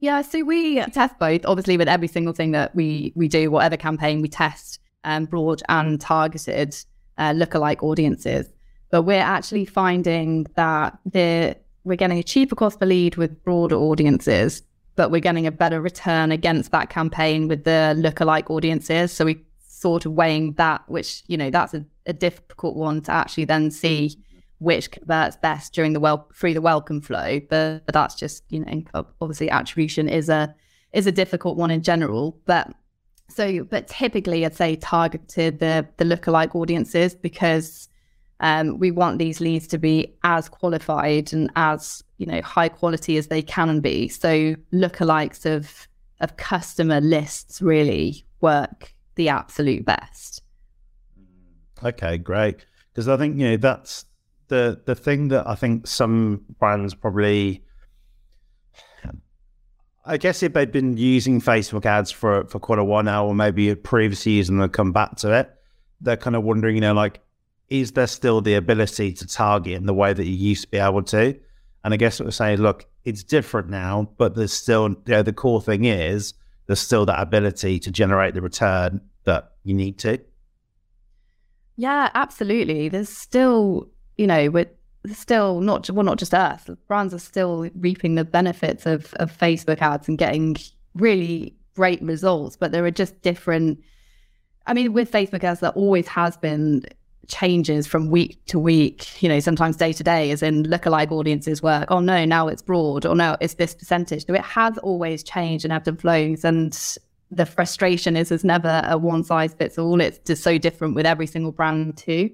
Yeah, 0.00 0.22
so 0.22 0.42
we 0.44 0.80
test 0.86 1.18
both. 1.18 1.46
Obviously, 1.46 1.76
with 1.76 1.88
every 1.88 2.08
single 2.08 2.32
thing 2.32 2.52
that 2.52 2.74
we 2.74 3.12
we 3.14 3.28
do, 3.28 3.50
whatever 3.50 3.76
campaign 3.76 4.22
we 4.22 4.28
test, 4.28 4.80
um, 5.04 5.26
broad 5.26 5.62
and 5.68 6.00
targeted 6.00 6.74
uh, 7.18 7.32
lookalike 7.32 7.82
audiences 7.82 8.48
but 8.94 9.02
we're 9.02 9.18
actually 9.18 9.64
finding 9.64 10.46
that 10.54 10.96
the 11.04 11.56
we're 11.84 11.96
getting 11.96 12.18
a 12.18 12.22
cheaper 12.22 12.56
cost 12.56 12.80
per 12.80 12.86
lead 12.86 13.16
with 13.16 13.42
broader 13.44 13.76
audiences, 13.76 14.62
but 14.96 15.10
we're 15.10 15.20
getting 15.20 15.46
a 15.46 15.52
better 15.52 15.80
return 15.80 16.32
against 16.32 16.70
that 16.72 16.90
campaign 16.90 17.48
with 17.48 17.64
the 17.64 17.94
lookalike 17.96 18.50
audiences. 18.50 19.12
So 19.12 19.26
we 19.26 19.44
sort 19.66 20.06
of 20.06 20.12
weighing 20.12 20.54
that, 20.54 20.82
which, 20.88 21.22
you 21.26 21.36
know, 21.36 21.50
that's 21.50 21.74
a, 21.74 21.84
a 22.06 22.12
difficult 22.12 22.76
one 22.76 23.02
to 23.02 23.12
actually 23.12 23.44
then 23.44 23.70
see 23.70 24.10
mm-hmm. 24.10 24.64
which 24.64 24.90
converts 24.90 25.36
best 25.36 25.74
during 25.74 25.92
the 25.92 26.00
well 26.00 26.28
through 26.34 26.54
the 26.54 26.62
welcome 26.62 27.00
flow. 27.00 27.40
But, 27.40 27.84
but 27.84 27.92
that's 27.92 28.14
just, 28.14 28.44
you 28.48 28.64
know, 28.64 29.06
obviously 29.20 29.50
attribution 29.50 30.08
is 30.08 30.28
a 30.28 30.54
is 30.92 31.06
a 31.06 31.12
difficult 31.12 31.56
one 31.56 31.70
in 31.70 31.82
general. 31.82 32.38
But 32.46 32.72
so 33.28 33.64
but 33.64 33.88
typically 33.88 34.46
I'd 34.46 34.54
say 34.54 34.76
targeted 34.76 35.58
the 35.58 35.86
the 35.96 36.04
lookalike 36.04 36.54
audiences 36.54 37.14
because 37.14 37.88
um, 38.40 38.78
we 38.78 38.90
want 38.90 39.18
these 39.18 39.40
leads 39.40 39.66
to 39.68 39.78
be 39.78 40.14
as 40.24 40.48
qualified 40.48 41.32
and 41.32 41.50
as 41.56 42.02
you 42.18 42.26
know 42.26 42.42
high 42.42 42.68
quality 42.68 43.16
as 43.16 43.28
they 43.28 43.42
can 43.42 43.80
be. 43.80 44.08
So 44.08 44.54
lookalikes 44.72 45.46
of 45.46 45.88
of 46.20 46.36
customer 46.36 47.00
lists 47.00 47.60
really 47.60 48.24
work 48.40 48.94
the 49.14 49.28
absolute 49.28 49.84
best. 49.84 50.42
Okay, 51.82 52.18
great. 52.18 52.66
Because 52.92 53.08
I 53.08 53.16
think 53.16 53.38
you 53.38 53.50
know 53.50 53.56
that's 53.56 54.04
the 54.48 54.80
the 54.84 54.94
thing 54.94 55.28
that 55.28 55.46
I 55.46 55.54
think 55.54 55.86
some 55.86 56.44
brands 56.58 56.94
probably. 56.94 57.62
I 60.06 60.18
guess 60.18 60.42
if 60.42 60.52
they'd 60.52 60.70
been 60.70 60.98
using 60.98 61.40
Facebook 61.40 61.86
ads 61.86 62.10
for 62.10 62.44
for 62.44 62.58
quite 62.58 62.78
a 62.78 62.84
while 62.84 63.02
now, 63.02 63.26
or 63.26 63.34
maybe 63.34 63.74
previously 63.74 64.32
using 64.32 64.58
them, 64.58 64.68
come 64.68 64.92
back 64.92 65.16
to 65.16 65.32
it, 65.32 65.50
they're 66.02 66.18
kind 66.18 66.36
of 66.36 66.44
wondering, 66.44 66.74
you 66.74 66.82
know, 66.82 66.92
like, 66.92 67.20
is 67.68 67.92
there 67.92 68.06
still 68.06 68.40
the 68.40 68.54
ability 68.54 69.12
to 69.12 69.26
target 69.26 69.74
in 69.74 69.86
the 69.86 69.94
way 69.94 70.12
that 70.12 70.24
you 70.24 70.34
used 70.34 70.64
to 70.64 70.68
be 70.68 70.78
able 70.78 71.02
to? 71.02 71.38
And 71.82 71.92
I 71.92 71.96
guess 71.96 72.18
what 72.18 72.26
we're 72.26 72.32
saying, 72.32 72.58
look, 72.58 72.86
it's 73.04 73.22
different 73.22 73.68
now, 73.68 74.10
but 74.16 74.34
there's 74.34 74.52
still, 74.52 74.88
you 74.88 74.96
know, 75.06 75.22
the 75.22 75.32
core 75.32 75.60
thing 75.60 75.84
is 75.84 76.34
there's 76.66 76.80
still 76.80 77.04
that 77.06 77.20
ability 77.20 77.78
to 77.80 77.90
generate 77.90 78.34
the 78.34 78.40
return 78.40 79.00
that 79.24 79.52
you 79.64 79.74
need 79.74 79.98
to. 79.98 80.18
Yeah, 81.76 82.10
absolutely. 82.14 82.88
There's 82.88 83.08
still, 83.08 83.88
you 84.16 84.26
know, 84.26 84.48
we're 84.50 84.70
still 85.12 85.60
not 85.60 85.90
well, 85.90 86.04
not 86.04 86.18
just 86.18 86.32
us. 86.32 86.68
Brands 86.86 87.12
are 87.12 87.18
still 87.18 87.68
reaping 87.74 88.14
the 88.14 88.24
benefits 88.24 88.86
of 88.86 89.12
of 89.14 89.36
Facebook 89.36 89.82
ads 89.82 90.08
and 90.08 90.16
getting 90.16 90.56
really 90.94 91.54
great 91.74 92.00
results, 92.02 92.56
but 92.56 92.72
there 92.72 92.84
are 92.84 92.90
just 92.90 93.20
different. 93.22 93.82
I 94.66 94.72
mean, 94.72 94.92
with 94.92 95.10
Facebook 95.10 95.44
ads, 95.44 95.60
there 95.60 95.70
always 95.70 96.06
has 96.08 96.36
been 96.36 96.84
changes 97.28 97.86
from 97.86 98.10
week 98.10 98.44
to 98.46 98.58
week, 98.58 99.22
you 99.22 99.28
know, 99.28 99.40
sometimes 99.40 99.76
day 99.76 99.92
to 99.92 100.02
day, 100.02 100.30
as 100.30 100.42
in 100.42 100.64
lookalike 100.64 101.10
audiences 101.10 101.62
work. 101.62 101.86
Oh 101.90 102.00
no, 102.00 102.24
now 102.24 102.48
it's 102.48 102.62
broad, 102.62 103.06
or 103.06 103.14
no, 103.14 103.36
it's 103.40 103.54
this 103.54 103.74
percentage. 103.74 104.26
So 104.26 104.34
it 104.34 104.42
has 104.42 104.78
always 104.78 105.22
changed 105.22 105.64
and 105.64 105.72
ebbed 105.72 105.88
and 105.88 106.00
flows. 106.00 106.44
And 106.44 106.78
the 107.30 107.46
frustration 107.46 108.16
is 108.16 108.28
there's 108.28 108.44
never 108.44 108.82
a 108.86 108.98
one 108.98 109.24
size 109.24 109.54
fits 109.54 109.78
all. 109.78 110.00
It's 110.00 110.18
just 110.20 110.42
so 110.42 110.58
different 110.58 110.94
with 110.94 111.06
every 111.06 111.26
single 111.26 111.52
brand 111.52 111.96
too. 111.96 112.30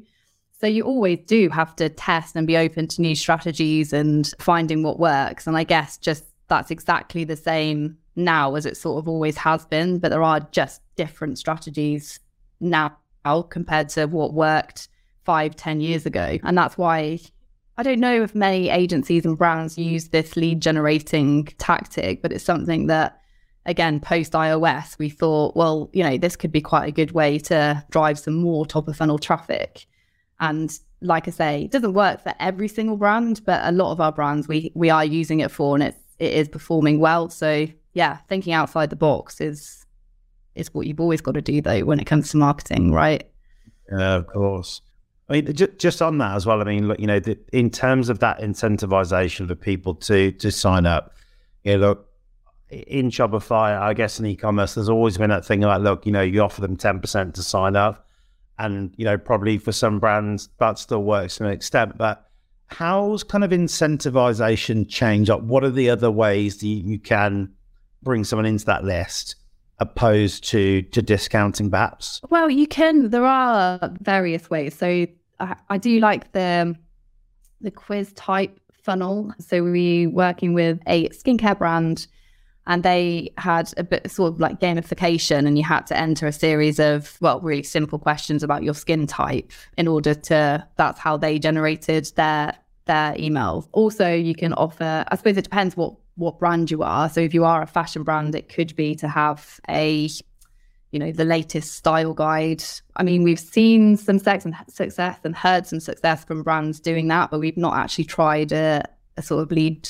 So 0.60 0.66
you 0.66 0.82
always 0.84 1.20
do 1.26 1.48
have 1.48 1.74
to 1.76 1.88
test 1.88 2.36
and 2.36 2.46
be 2.46 2.56
open 2.56 2.86
to 2.88 3.00
new 3.00 3.14
strategies 3.14 3.92
and 3.94 4.30
finding 4.38 4.82
what 4.82 4.98
works. 4.98 5.46
And 5.46 5.56
I 5.56 5.64
guess 5.64 5.96
just 5.96 6.24
that's 6.48 6.70
exactly 6.70 7.24
the 7.24 7.36
same 7.36 7.96
now 8.16 8.54
as 8.56 8.66
it 8.66 8.76
sort 8.76 8.98
of 8.98 9.08
always 9.08 9.36
has 9.38 9.64
been, 9.64 9.98
but 9.98 10.10
there 10.10 10.22
are 10.22 10.40
just 10.52 10.82
different 10.96 11.38
strategies 11.38 12.20
now 12.60 12.96
compared 13.42 13.88
to 13.90 14.06
what 14.06 14.34
worked 14.34 14.88
five, 15.24 15.56
ten 15.56 15.80
years 15.80 16.06
ago. 16.06 16.38
And 16.42 16.56
that's 16.56 16.78
why 16.78 17.20
I 17.76 17.82
don't 17.82 18.00
know 18.00 18.22
if 18.22 18.34
many 18.34 18.68
agencies 18.68 19.24
and 19.24 19.38
brands 19.38 19.78
use 19.78 20.08
this 20.08 20.36
lead 20.36 20.60
generating 20.60 21.46
tactic, 21.58 22.22
but 22.22 22.32
it's 22.32 22.44
something 22.44 22.86
that 22.88 23.20
again, 23.66 24.00
post 24.00 24.32
iOS, 24.32 24.98
we 24.98 25.08
thought, 25.08 25.54
well, 25.54 25.90
you 25.92 26.02
know, 26.02 26.16
this 26.16 26.36
could 26.36 26.52
be 26.52 26.60
quite 26.60 26.88
a 26.88 26.92
good 26.92 27.12
way 27.12 27.38
to 27.38 27.84
drive 27.90 28.18
some 28.18 28.34
more 28.34 28.66
top 28.66 28.88
of 28.88 28.96
funnel 28.96 29.18
traffic. 29.18 29.86
And 30.40 30.70
like 31.02 31.28
I 31.28 31.30
say, 31.30 31.62
it 31.64 31.70
doesn't 31.70 31.92
work 31.92 32.22
for 32.22 32.34
every 32.40 32.68
single 32.68 32.96
brand, 32.96 33.42
but 33.44 33.60
a 33.64 33.72
lot 33.72 33.92
of 33.92 34.00
our 34.00 34.12
brands 34.12 34.48
we 34.48 34.72
we 34.74 34.90
are 34.90 35.04
using 35.04 35.40
it 35.40 35.50
for 35.50 35.76
and 35.76 35.82
it's 35.84 35.98
it 36.18 36.34
is 36.34 36.48
performing 36.48 37.00
well. 37.00 37.30
So 37.30 37.66
yeah, 37.92 38.18
thinking 38.28 38.52
outside 38.52 38.90
the 38.90 38.96
box 38.96 39.40
is 39.40 39.86
is 40.54 40.72
what 40.74 40.86
you've 40.86 41.00
always 41.00 41.20
got 41.20 41.34
to 41.34 41.42
do 41.42 41.60
though 41.60 41.80
when 41.84 42.00
it 42.00 42.06
comes 42.06 42.30
to 42.30 42.36
marketing, 42.36 42.92
right? 42.92 43.28
Yeah, 43.90 44.14
of 44.14 44.26
course. 44.26 44.82
I 45.28 45.34
mean, 45.34 45.54
just, 45.54 45.78
just 45.78 46.02
on 46.02 46.18
that 46.18 46.34
as 46.34 46.44
well. 46.44 46.60
I 46.60 46.64
mean, 46.64 46.88
look, 46.88 46.98
you 46.98 47.06
know, 47.06 47.20
the, 47.20 47.38
in 47.52 47.70
terms 47.70 48.08
of 48.08 48.18
that 48.18 48.40
incentivization 48.40 49.46
for 49.46 49.54
people 49.54 49.94
to 49.94 50.32
to 50.32 50.50
sign 50.50 50.86
up, 50.86 51.14
you 51.62 51.72
know, 51.72 51.88
look, 51.88 52.10
in 52.70 53.10
Shopify, 53.10 53.78
I 53.78 53.94
guess 53.94 54.18
in 54.18 54.26
e-commerce, 54.26 54.74
there's 54.74 54.88
always 54.88 55.18
been 55.18 55.30
that 55.30 55.44
thing 55.44 55.64
about, 55.64 55.82
look, 55.82 56.06
you 56.06 56.12
know, 56.12 56.22
you 56.22 56.40
offer 56.40 56.60
them 56.60 56.76
10% 56.76 57.34
to 57.34 57.42
sign 57.42 57.76
up. 57.76 58.06
And, 58.58 58.92
you 58.96 59.04
know, 59.04 59.16
probably 59.16 59.58
for 59.58 59.72
some 59.72 59.98
brands, 59.98 60.50
that 60.58 60.78
still 60.78 61.02
works 61.02 61.36
to 61.36 61.46
an 61.46 61.52
extent. 61.52 61.96
But 61.96 62.28
how's 62.66 63.24
kind 63.24 63.42
of 63.42 63.50
incentivization 63.50 64.88
change? 64.88 65.30
Like, 65.30 65.40
what 65.40 65.64
are 65.64 65.70
the 65.70 65.90
other 65.90 66.10
ways 66.10 66.58
that 66.58 66.66
you 66.66 66.98
can 66.98 67.52
bring 68.02 68.22
someone 68.22 68.46
into 68.46 68.66
that 68.66 68.84
list 68.84 69.36
opposed 69.80 70.44
to 70.50 70.82
to 70.82 71.02
discounting 71.02 71.70
perhaps? 71.70 72.20
Well, 72.30 72.50
you 72.50 72.66
can. 72.66 73.10
There 73.10 73.26
are 73.26 73.92
various 74.00 74.48
ways. 74.50 74.76
So 74.76 75.06
I, 75.40 75.56
I 75.68 75.78
do 75.78 75.98
like 76.00 76.32
the 76.32 76.76
the 77.60 77.70
quiz 77.70 78.12
type 78.12 78.58
funnel. 78.82 79.32
So 79.38 79.62
we 79.62 80.06
were 80.06 80.12
working 80.12 80.54
with 80.54 80.80
a 80.86 81.08
skincare 81.10 81.58
brand 81.58 82.06
and 82.66 82.82
they 82.82 83.32
had 83.36 83.72
a 83.76 83.84
bit 83.84 84.10
sort 84.10 84.32
of 84.32 84.40
like 84.40 84.60
gamification 84.60 85.46
and 85.46 85.58
you 85.58 85.64
had 85.64 85.86
to 85.86 85.96
enter 85.96 86.26
a 86.26 86.32
series 86.32 86.78
of 86.78 87.16
well 87.20 87.40
really 87.40 87.62
simple 87.62 87.98
questions 87.98 88.42
about 88.42 88.62
your 88.62 88.74
skin 88.74 89.06
type 89.06 89.52
in 89.76 89.88
order 89.88 90.14
to 90.14 90.66
that's 90.76 91.00
how 91.00 91.16
they 91.16 91.38
generated 91.38 92.10
their 92.16 92.54
their 92.84 93.12
emails 93.14 93.66
also 93.72 94.12
you 94.12 94.34
can 94.34 94.52
offer 94.54 95.04
i 95.08 95.16
suppose 95.16 95.36
it 95.36 95.44
depends 95.44 95.76
what 95.76 95.94
what 96.20 96.38
brand 96.38 96.70
you 96.70 96.82
are 96.82 97.08
so 97.08 97.20
if 97.20 97.34
you 97.34 97.44
are 97.44 97.62
a 97.62 97.66
fashion 97.66 98.02
brand 98.02 98.34
it 98.34 98.48
could 98.48 98.74
be 98.76 98.94
to 98.94 99.08
have 99.08 99.60
a 99.68 100.08
you 100.92 100.98
know 100.98 101.10
the 101.10 101.24
latest 101.24 101.74
style 101.74 102.14
guide 102.14 102.62
i 102.96 103.02
mean 103.02 103.22
we've 103.22 103.40
seen 103.40 103.96
some 103.96 104.20
and 104.24 104.54
success 104.68 105.18
and 105.24 105.34
heard 105.34 105.66
some 105.66 105.80
success 105.80 106.24
from 106.24 106.42
brands 106.42 106.78
doing 106.78 107.08
that 107.08 107.30
but 107.30 107.40
we've 107.40 107.56
not 107.56 107.76
actually 107.76 108.04
tried 108.04 108.52
a, 108.52 108.82
a 109.16 109.22
sort 109.22 109.42
of 109.42 109.50
lead 109.50 109.88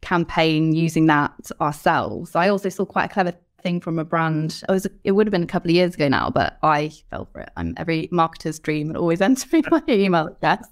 campaign 0.00 0.72
using 0.74 1.06
that 1.06 1.50
ourselves. 1.60 2.34
I 2.34 2.48
also 2.48 2.68
saw 2.68 2.84
quite 2.84 3.06
a 3.06 3.12
clever 3.12 3.32
thing 3.62 3.80
from 3.80 3.98
a 3.98 4.04
brand. 4.04 4.62
It 4.68 4.72
was 4.72 4.86
it 5.04 5.12
would 5.12 5.26
have 5.26 5.32
been 5.32 5.42
a 5.42 5.46
couple 5.46 5.70
of 5.70 5.74
years 5.74 5.94
ago 5.94 6.08
now, 6.08 6.30
but 6.30 6.58
I 6.62 6.92
fell 7.10 7.28
for 7.32 7.40
it. 7.40 7.50
I'm 7.56 7.74
every 7.76 8.08
marketer's 8.08 8.58
dream 8.58 8.88
and 8.88 8.96
always 8.96 9.20
entering 9.28 9.64
my 9.70 9.82
email 9.88 10.28
address 10.28 10.68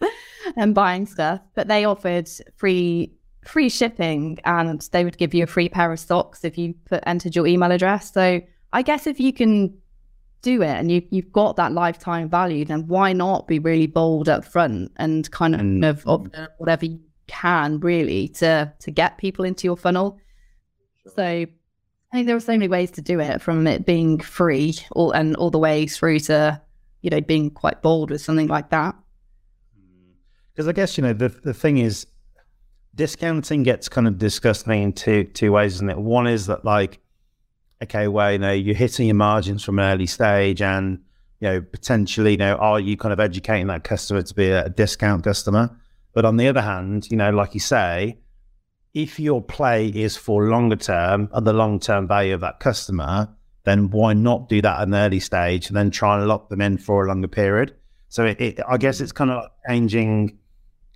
and 0.56 0.74
buying 0.74 1.06
stuff. 1.06 1.40
But 1.54 1.68
they 1.68 1.84
offered 1.84 2.28
free 2.56 3.12
free 3.46 3.68
shipping 3.68 4.38
and 4.44 4.80
they 4.92 5.04
would 5.04 5.18
give 5.18 5.34
you 5.34 5.44
a 5.44 5.46
free 5.46 5.68
pair 5.68 5.92
of 5.92 6.00
socks 6.00 6.44
if 6.44 6.58
you 6.58 6.74
put 6.84 7.02
entered 7.06 7.34
your 7.34 7.46
email 7.46 7.70
address. 7.70 8.12
So 8.12 8.40
I 8.72 8.82
guess 8.82 9.06
if 9.06 9.20
you 9.20 9.32
can 9.32 9.76
do 10.42 10.62
it 10.62 10.68
and 10.68 10.90
you 10.90 11.02
you've 11.10 11.32
got 11.32 11.56
that 11.56 11.72
lifetime 11.72 12.28
value, 12.28 12.64
then 12.64 12.86
why 12.86 13.12
not 13.12 13.46
be 13.46 13.58
really 13.58 13.86
bold 13.86 14.28
up 14.28 14.44
front 14.44 14.92
and 14.96 15.30
kind 15.30 15.54
of, 15.54 15.60
mm. 15.60 15.88
of, 15.88 16.06
of 16.06 16.48
whatever 16.58 16.86
you 16.86 17.00
can 17.26 17.80
really 17.80 18.28
to 18.28 18.72
to 18.78 18.90
get 18.90 19.18
people 19.18 19.44
into 19.44 19.66
your 19.66 19.76
funnel. 19.76 20.18
Sure. 21.02 21.12
So 21.16 21.22
I 21.24 21.48
think 22.12 22.26
there 22.26 22.36
are 22.36 22.40
so 22.40 22.52
many 22.52 22.68
ways 22.68 22.90
to 22.92 23.02
do 23.02 23.20
it 23.20 23.40
from 23.40 23.66
it 23.66 23.84
being 23.84 24.20
free 24.20 24.76
all 24.92 25.12
and 25.12 25.36
all 25.36 25.50
the 25.50 25.58
way 25.58 25.86
through 25.86 26.20
to, 26.20 26.60
you 27.02 27.10
know, 27.10 27.20
being 27.20 27.50
quite 27.50 27.82
bold 27.82 28.10
with 28.10 28.20
something 28.20 28.46
like 28.48 28.70
that. 28.70 28.94
Because 30.52 30.68
I 30.68 30.72
guess, 30.72 30.96
you 30.96 31.02
know, 31.02 31.12
the 31.12 31.28
the 31.28 31.54
thing 31.54 31.78
is 31.78 32.06
discounting 32.96 33.62
gets 33.62 33.88
kind 33.88 34.08
of 34.08 34.18
discussed 34.18 34.66
in 34.66 34.92
two 34.92 35.24
two 35.24 35.52
ways, 35.52 35.74
isn't 35.76 35.90
it? 35.90 35.98
One 35.98 36.26
is 36.26 36.46
that 36.46 36.64
like, 36.64 36.98
okay, 37.82 38.08
well, 38.08 38.32
you 38.32 38.38
know, 38.38 38.52
you're 38.52 38.74
hitting 38.74 39.06
your 39.06 39.14
margins 39.14 39.62
from 39.62 39.78
an 39.78 39.92
early 39.92 40.06
stage 40.06 40.60
and 40.62 41.00
you 41.40 41.48
know, 41.48 41.60
potentially, 41.60 42.32
you 42.32 42.36
know, 42.38 42.56
are 42.56 42.80
you 42.80 42.96
kind 42.96 43.12
of 43.12 43.20
educating 43.20 43.66
that 43.66 43.84
customer 43.84 44.22
to 44.22 44.34
be 44.34 44.50
a 44.50 44.68
discount 44.70 45.22
customer? 45.22 45.70
But 46.14 46.24
on 46.24 46.38
the 46.38 46.48
other 46.48 46.62
hand, 46.62 47.10
you 47.10 47.16
know, 47.16 47.30
like 47.30 47.52
you 47.52 47.60
say, 47.60 48.18
if 48.94 49.20
your 49.20 49.42
play 49.42 49.88
is 49.88 50.16
for 50.16 50.48
longer 50.48 50.76
term 50.76 51.28
and 51.32 51.46
the 51.46 51.52
long 51.52 51.78
term 51.78 52.08
value 52.08 52.32
of 52.32 52.40
that 52.40 52.60
customer, 52.60 53.28
then 53.64 53.90
why 53.90 54.14
not 54.14 54.48
do 54.48 54.62
that 54.62 54.80
at 54.80 54.88
an 54.88 54.94
early 54.94 55.20
stage 55.20 55.68
and 55.68 55.76
then 55.76 55.90
try 55.90 56.16
and 56.16 56.26
lock 56.26 56.48
them 56.48 56.62
in 56.62 56.78
for 56.78 57.04
a 57.04 57.08
longer 57.08 57.28
period? 57.28 57.74
So 58.08 58.24
it, 58.24 58.40
it, 58.40 58.60
I 58.66 58.78
guess 58.78 59.02
it's 59.02 59.12
kind 59.12 59.30
of 59.30 59.44
changing, 59.68 60.38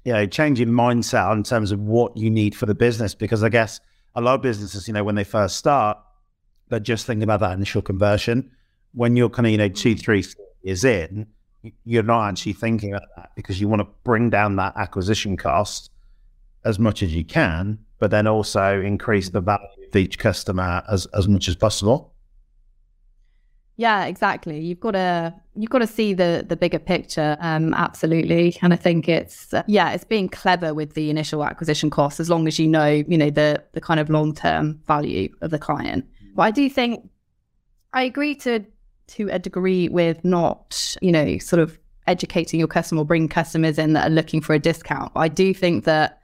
you 0.04 0.12
know, 0.12 0.26
changing 0.26 0.68
mindset 0.68 1.32
in 1.32 1.42
terms 1.42 1.72
of 1.72 1.80
what 1.80 2.16
you 2.16 2.30
need 2.30 2.54
for 2.54 2.66
the 2.66 2.74
business. 2.74 3.14
Because 3.14 3.42
I 3.42 3.48
guess 3.48 3.80
a 4.14 4.20
lot 4.20 4.34
of 4.34 4.42
businesses, 4.42 4.88
you 4.88 4.94
know, 4.94 5.04
when 5.04 5.14
they 5.14 5.24
first 5.24 5.56
start, 5.56 5.98
they're 6.68 6.80
just 6.80 7.06
thinking 7.06 7.22
about 7.22 7.40
that 7.40 7.52
initial 7.52 7.82
conversion. 7.82 8.50
When 8.92 9.16
you're 9.16 9.28
kind 9.28 9.46
of, 9.46 9.52
you 9.52 9.58
know, 9.58 9.68
two, 9.68 9.94
mm. 9.94 10.00
three 10.00 10.24
years 10.62 10.84
in, 10.84 11.26
you're 11.84 12.02
not 12.02 12.28
actually 12.28 12.54
thinking 12.54 12.94
about 12.94 13.08
that 13.16 13.30
because 13.36 13.60
you 13.60 13.68
want 13.68 13.80
to 13.80 13.88
bring 14.04 14.30
down 14.30 14.56
that 14.56 14.74
acquisition 14.76 15.36
cost 15.36 15.90
as 16.64 16.78
much 16.78 17.02
as 17.02 17.14
you 17.14 17.24
can. 17.24 17.78
but 17.98 18.10
then 18.10 18.26
also 18.26 18.80
increase 18.80 19.28
mm. 19.28 19.32
the 19.32 19.40
value 19.40 19.66
of 19.88 19.94
each 19.94 20.18
customer 20.18 20.82
as, 20.90 21.06
as 21.14 21.28
much 21.28 21.48
as 21.48 21.54
possible. 21.54 22.09
Yeah, 23.80 24.04
exactly. 24.04 24.60
You've 24.60 24.78
got 24.78 24.90
to 24.90 25.32
you've 25.56 25.70
got 25.70 25.78
to 25.78 25.86
see 25.86 26.12
the 26.12 26.44
the 26.46 26.54
bigger 26.54 26.78
picture. 26.78 27.38
Um, 27.40 27.72
absolutely, 27.72 28.54
and 28.60 28.74
I 28.74 28.76
think 28.76 29.08
it's 29.08 29.54
uh, 29.54 29.62
yeah, 29.66 29.92
it's 29.92 30.04
being 30.04 30.28
clever 30.28 30.74
with 30.74 30.92
the 30.92 31.08
initial 31.08 31.42
acquisition 31.42 31.88
costs 31.88 32.20
as 32.20 32.28
long 32.28 32.46
as 32.46 32.58
you 32.58 32.68
know 32.68 32.86
you 32.86 33.16
know 33.16 33.30
the 33.30 33.64
the 33.72 33.80
kind 33.80 33.98
of 33.98 34.10
long 34.10 34.34
term 34.34 34.82
value 34.86 35.34
of 35.40 35.50
the 35.50 35.58
client. 35.58 36.06
But 36.34 36.42
I 36.42 36.50
do 36.50 36.68
think 36.68 37.08
I 37.94 38.02
agree 38.02 38.34
to 38.34 38.66
to 39.14 39.28
a 39.30 39.38
degree 39.38 39.88
with 39.88 40.22
not 40.26 40.94
you 41.00 41.10
know 41.10 41.38
sort 41.38 41.60
of 41.60 41.78
educating 42.06 42.58
your 42.58 42.68
customer 42.68 43.00
or 43.00 43.06
bringing 43.06 43.30
customers 43.30 43.78
in 43.78 43.94
that 43.94 44.08
are 44.08 44.14
looking 44.14 44.42
for 44.42 44.52
a 44.52 44.58
discount. 44.58 45.10
I 45.16 45.28
do 45.28 45.54
think 45.54 45.84
that 45.84 46.20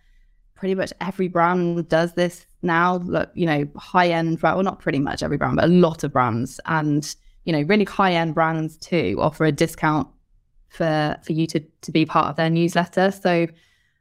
pretty 0.57 0.75
much 0.75 0.92
every 1.01 1.29
brand 1.29 1.88
does 1.88 2.12
this 2.12 2.45
now. 2.61 2.97
Look, 2.97 3.31
you 3.33 3.47
know, 3.47 3.66
high 3.77 4.11
end, 4.11 4.42
well, 4.42 4.62
not 4.62 4.79
pretty 4.79 4.99
much 4.99 5.23
every 5.23 5.38
brand, 5.38 5.57
but 5.57 5.64
a 5.64 5.69
lot 5.69 6.05
of 6.05 6.12
brands 6.12 6.61
and 6.66 7.16
you 7.47 7.53
know, 7.53 7.63
really 7.63 7.85
high 7.85 8.13
end 8.13 8.35
brands 8.35 8.77
too 8.77 9.17
offer 9.21 9.47
a 9.47 9.53
discount 9.53 10.09
for 10.69 11.17
for 11.23 11.33
you 11.33 11.47
to 11.47 11.61
to 11.81 11.93
be 11.93 12.05
part 12.05 12.29
of 12.29 12.37
their 12.37 12.51
newsletter. 12.51 13.11
So 13.11 13.47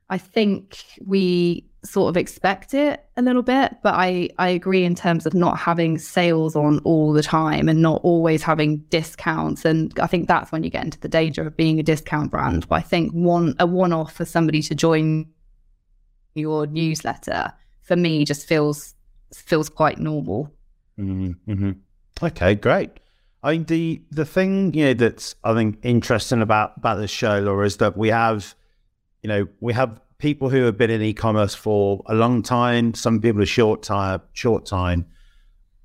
I 0.09 0.17
think 0.17 0.83
we 1.05 1.65
sort 1.83 2.09
of 2.09 2.17
expect 2.17 2.73
it 2.73 3.05
a 3.15 3.21
little 3.21 3.43
bit, 3.43 3.75
but 3.83 3.93
I 3.93 4.29
I 4.39 4.49
agree 4.49 4.83
in 4.83 4.95
terms 4.95 5.27
of 5.27 5.35
not 5.35 5.59
having 5.59 5.99
sales 5.99 6.55
on 6.55 6.79
all 6.79 7.13
the 7.13 7.21
time 7.21 7.69
and 7.69 7.81
not 7.81 8.01
always 8.03 8.41
having 8.41 8.77
discounts. 8.89 9.63
And 9.63 9.97
I 9.99 10.07
think 10.07 10.27
that's 10.27 10.51
when 10.51 10.63
you 10.63 10.71
get 10.71 10.83
into 10.83 10.99
the 10.99 11.07
danger 11.07 11.45
of 11.45 11.55
being 11.55 11.79
a 11.79 11.83
discount 11.83 12.31
brand. 12.31 12.67
But 12.67 12.75
I 12.75 12.81
think 12.81 13.11
one 13.11 13.55
a 13.59 13.67
one 13.67 13.93
off 13.93 14.13
for 14.13 14.25
somebody 14.25 14.63
to 14.63 14.73
join 14.73 15.27
your 16.33 16.65
newsletter 16.65 17.53
for 17.83 17.95
me 17.95 18.25
just 18.25 18.47
feels 18.47 18.95
feels 19.35 19.69
quite 19.69 19.99
normal. 19.99 20.51
Mm-hmm. 20.99 21.71
Okay, 22.23 22.55
great. 22.55 22.89
I 23.45 23.51
mean, 23.51 23.65
the 23.65 24.01
the 24.09 24.25
thing 24.25 24.73
you 24.73 24.85
know 24.85 24.93
that's 24.95 25.35
I 25.43 25.53
think 25.53 25.77
interesting 25.83 26.41
about 26.41 26.73
about 26.77 26.95
this 26.95 27.11
show, 27.11 27.39
Laura, 27.39 27.67
is 27.67 27.77
that 27.77 27.95
we 27.95 28.09
have, 28.09 28.55
you 29.21 29.27
know, 29.27 29.47
we 29.59 29.71
have 29.73 30.01
people 30.17 30.49
who 30.49 30.63
have 30.63 30.79
been 30.79 30.89
in 30.89 31.03
e-commerce 31.03 31.53
for 31.53 32.01
a 32.07 32.15
long 32.15 32.41
time. 32.41 32.95
Some 32.95 33.21
people 33.21 33.43
a 33.43 33.45
short 33.45 33.83
time, 33.83 34.21
short 34.33 34.65
time. 34.65 35.05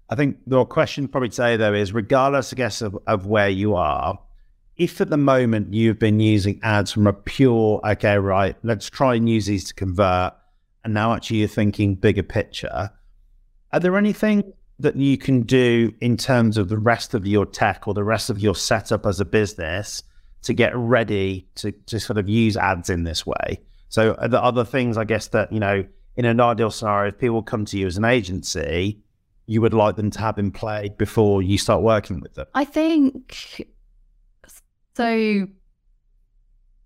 I 0.08 0.14
think 0.14 0.38
the 0.46 0.64
question 0.64 1.06
probably 1.06 1.28
today 1.28 1.58
though 1.58 1.74
is, 1.74 1.92
regardless, 1.92 2.50
I 2.50 2.56
guess, 2.56 2.80
of, 2.80 2.96
of 3.06 3.26
where 3.26 3.50
you 3.50 3.74
are, 3.74 4.18
if 4.78 4.98
at 5.02 5.10
the 5.10 5.18
moment 5.18 5.74
you've 5.74 5.98
been 5.98 6.18
using 6.18 6.60
ads 6.62 6.92
from 6.92 7.06
a 7.06 7.12
pure, 7.12 7.82
okay, 7.84 8.16
right, 8.16 8.56
let's 8.62 8.88
try 8.88 9.16
and 9.16 9.28
use 9.28 9.44
these 9.44 9.64
to 9.64 9.74
convert, 9.74 10.32
and 10.82 10.94
now 10.94 11.12
actually 11.12 11.40
you're 11.40 11.48
thinking 11.48 11.94
bigger 11.94 12.22
picture. 12.22 12.90
Are 13.70 13.80
there 13.80 13.98
anything 13.98 14.54
that 14.82 14.96
you 14.96 15.16
can 15.18 15.42
do 15.42 15.92
in 16.00 16.16
terms 16.16 16.56
of 16.56 16.68
the 16.68 16.78
rest 16.78 17.14
of 17.14 17.26
your 17.26 17.46
tech 17.46 17.86
or 17.86 17.94
the 17.94 18.04
rest 18.04 18.30
of 18.30 18.38
your 18.38 18.54
setup 18.54 19.06
as 19.06 19.20
a 19.20 19.24
business 19.24 20.02
to 20.42 20.54
get 20.54 20.74
ready 20.74 21.46
to, 21.56 21.72
to 21.72 22.00
sort 22.00 22.18
of 22.18 22.28
use 22.28 22.56
ads 22.56 22.90
in 22.90 23.04
this 23.04 23.26
way? 23.26 23.60
So, 23.88 24.14
are 24.14 24.28
the 24.28 24.42
other 24.42 24.64
things, 24.64 24.96
I 24.96 25.04
guess, 25.04 25.28
that, 25.28 25.52
you 25.52 25.60
know, 25.60 25.84
in 26.16 26.24
an 26.24 26.40
ideal 26.40 26.70
scenario, 26.70 27.08
if 27.08 27.18
people 27.18 27.42
come 27.42 27.64
to 27.66 27.78
you 27.78 27.86
as 27.86 27.96
an 27.96 28.04
agency, 28.04 29.00
you 29.46 29.60
would 29.60 29.74
like 29.74 29.96
them 29.96 30.10
to 30.10 30.20
have 30.20 30.38
in 30.38 30.52
play 30.52 30.90
before 30.96 31.42
you 31.42 31.58
start 31.58 31.82
working 31.82 32.20
with 32.20 32.34
them? 32.34 32.46
I 32.54 32.64
think 32.64 33.68
so. 34.94 35.48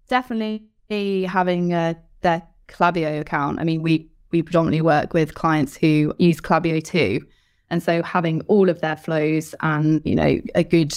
Definitely 0.09 1.25
having 1.25 1.73
a, 1.73 1.97
their 2.23 2.43
Klaviyo 2.69 3.21
account. 3.21 3.61
I 3.61 3.65
mean, 3.65 3.83
we 3.83 4.09
we 4.31 4.43
predominantly 4.43 4.81
work 4.81 5.15
with 5.15 5.35
clients 5.35 5.77
who 5.77 6.13
use 6.19 6.41
Klaviyo 6.41 6.83
too. 6.83 7.21
And 7.70 7.83
so 7.83 8.03
having 8.03 8.40
all 8.42 8.68
of 8.68 8.81
their 8.81 8.96
flows 8.96 9.55
and, 9.61 10.00
you 10.05 10.14
know, 10.14 10.40
a 10.55 10.64
good 10.64 10.94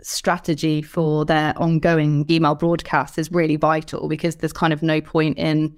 strategy 0.00 0.82
for 0.82 1.24
their 1.24 1.52
ongoing 1.56 2.24
email 2.30 2.54
broadcasts 2.54 3.18
is 3.18 3.30
really 3.32 3.56
vital 3.56 4.08
because 4.08 4.36
there's 4.36 4.52
kind 4.52 4.72
of 4.72 4.82
no 4.82 5.00
point 5.00 5.38
in 5.38 5.76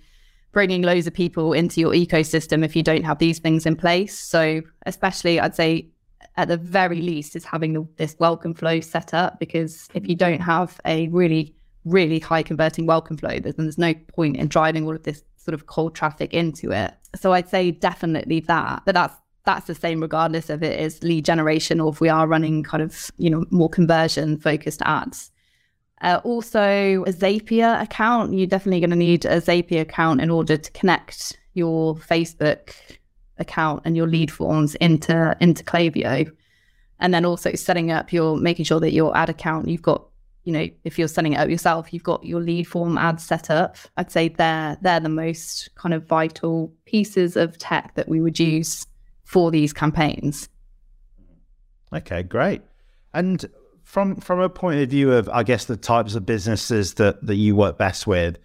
bringing 0.53 0.83
loads 0.83 1.07
of 1.07 1.15
people 1.15 1.53
into 1.53 1.81
your 1.81 1.93
ecosystem 1.93 2.65
if 2.65 2.75
you 2.75 2.83
don't 2.83 3.05
have 3.05 3.19
these 3.19 3.39
things 3.39 3.67
in 3.67 3.77
place. 3.77 4.19
So, 4.19 4.63
especially, 4.87 5.41
I'd 5.41 5.55
say 5.55 5.89
at 6.37 6.49
the 6.49 6.57
very 6.57 7.01
least, 7.01 7.37
is 7.37 7.45
having 7.45 7.89
this 7.97 8.17
welcome 8.19 8.55
flow 8.55 8.81
set 8.81 9.13
up 9.13 9.39
because 9.39 9.89
if 9.95 10.09
you 10.09 10.15
don't 10.15 10.41
have 10.41 10.81
a 10.85 11.09
really, 11.09 11.55
really 11.85 12.19
high 12.19 12.43
converting 12.43 12.87
welcome 12.87 13.17
flow, 13.17 13.39
then 13.39 13.55
there's 13.57 13.79
no 13.79 13.95
point 14.15 14.37
in 14.37 14.49
driving 14.49 14.87
all 14.87 14.95
of 14.95 15.03
this 15.03 15.23
sort 15.37 15.55
of 15.55 15.67
cold 15.67 15.95
traffic 15.95 16.33
into 16.35 16.71
it. 16.71 16.95
So, 17.17 17.33
I'd 17.33 17.49
say 17.49 17.71
definitely 17.71 18.41
that, 18.41 18.83
but 18.85 18.95
that's 18.95 19.15
that's 19.45 19.67
the 19.67 19.75
same 19.75 20.01
regardless 20.01 20.51
if 20.51 20.63
it 20.63 20.79
is 20.81 21.03
lead 21.03 21.25
generation 21.25 21.81
or 21.81 21.91
if 21.91 22.01
we 22.01 22.09
are 22.09 22.27
running 22.27 22.63
kind 22.63 22.83
of 22.83 23.11
you 23.19 23.31
know 23.31 23.45
more 23.51 23.69
conversion 23.69 24.39
focused 24.39 24.83
ads. 24.83 25.31
Uh, 26.03 26.21
also 26.25 27.05
a 27.07 27.13
zapier 27.13 27.81
account 27.83 28.33
you're 28.33 28.47
definitely 28.47 28.81
going 28.81 28.91
to 28.91 28.97
need 28.97 29.25
a 29.27 29.41
zapier 29.41 29.83
account 29.83 30.21
in 30.21 30.31
order 30.31 30.57
to 30.57 30.71
connect 30.73 31.39
your 31.55 31.95
facebook 31.95 32.73
account 33.41 33.83
and 33.85 33.97
your 33.97 34.07
lead 34.07 34.31
forms 34.31 34.77
into 34.77 35.37
into 35.41 35.65
Klaviyo. 35.65 36.31
And 37.01 37.15
then 37.15 37.25
also 37.25 37.55
setting 37.55 37.91
up 37.91 38.13
your 38.13 38.37
making 38.37 38.67
sure 38.67 38.79
that 38.81 38.93
your 38.93 39.17
ad 39.17 39.31
account 39.31 39.69
you've 39.69 39.83
got 39.83 40.07
you 40.45 40.53
know 40.53 40.69
if 40.85 40.99
you're 40.99 41.09
setting 41.09 41.33
it 41.33 41.37
up 41.37 41.49
yourself 41.49 41.93
you've 41.93 42.03
got 42.03 42.25
your 42.25 42.41
lead 42.41 42.65
form 42.65 42.99
ads 42.99 43.25
set 43.25 43.51
up. 43.51 43.77
I'd 43.97 44.13
say 44.13 44.29
they're 44.29 44.77
they're 44.83 45.01
the 45.01 45.09
most 45.09 45.71
kind 45.75 45.95
of 45.95 46.07
vital 46.07 46.73
pieces 46.85 47.37
of 47.37 47.59
tech 47.59 47.95
that 47.95 48.09
we 48.09 48.21
would 48.21 48.39
use 48.39 48.87
for 49.31 49.53
these 49.53 49.73
campaigns. 49.73 50.49
Okay, 51.93 52.25
great. 52.25 52.63
And 53.15 53.49
from 53.85 54.17
from 54.17 54.41
a 54.41 54.49
point 54.49 54.81
of 54.81 54.91
view 54.91 55.13
of, 55.13 55.29
I 55.29 55.45
guess, 55.45 55.67
the 55.67 55.77
types 55.77 56.17
of 56.17 56.27
businesses 56.27 56.95
that 56.95 57.25
that 57.25 57.37
you 57.37 57.55
work 57.55 57.79
best 57.79 58.09
with, 58.09 58.39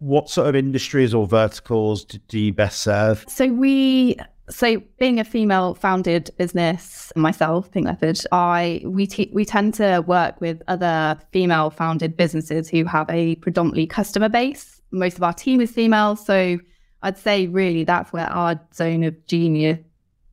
what 0.00 0.28
sort 0.28 0.48
of 0.48 0.56
industries 0.56 1.14
or 1.14 1.28
verticals 1.28 2.04
do, 2.04 2.18
do 2.26 2.40
you 2.40 2.52
best 2.52 2.80
serve? 2.80 3.24
So 3.28 3.46
we 3.46 4.16
so 4.50 4.82
being 4.98 5.20
a 5.20 5.24
female 5.24 5.74
founded 5.74 6.28
business 6.36 7.12
myself 7.14 7.70
pink 7.70 7.86
leopard 7.86 8.18
i 8.32 8.82
we 8.84 9.08
we 9.32 9.44
tend 9.44 9.72
to 9.72 10.02
work 10.08 10.40
with 10.40 10.60
other 10.66 11.16
female 11.30 11.70
founded 11.70 12.16
businesses 12.16 12.68
who 12.68 12.84
have 12.84 13.08
a 13.08 13.36
predominantly 13.36 13.86
customer 13.86 14.28
base 14.28 14.82
most 14.90 15.16
of 15.16 15.22
our 15.22 15.32
team 15.32 15.60
is 15.60 15.70
female 15.70 16.16
so 16.16 16.58
i'd 17.04 17.16
say 17.16 17.46
really 17.46 17.84
that's 17.84 18.12
where 18.12 18.26
our 18.26 18.60
zone 18.74 19.04
of 19.04 19.14
genius 19.26 19.78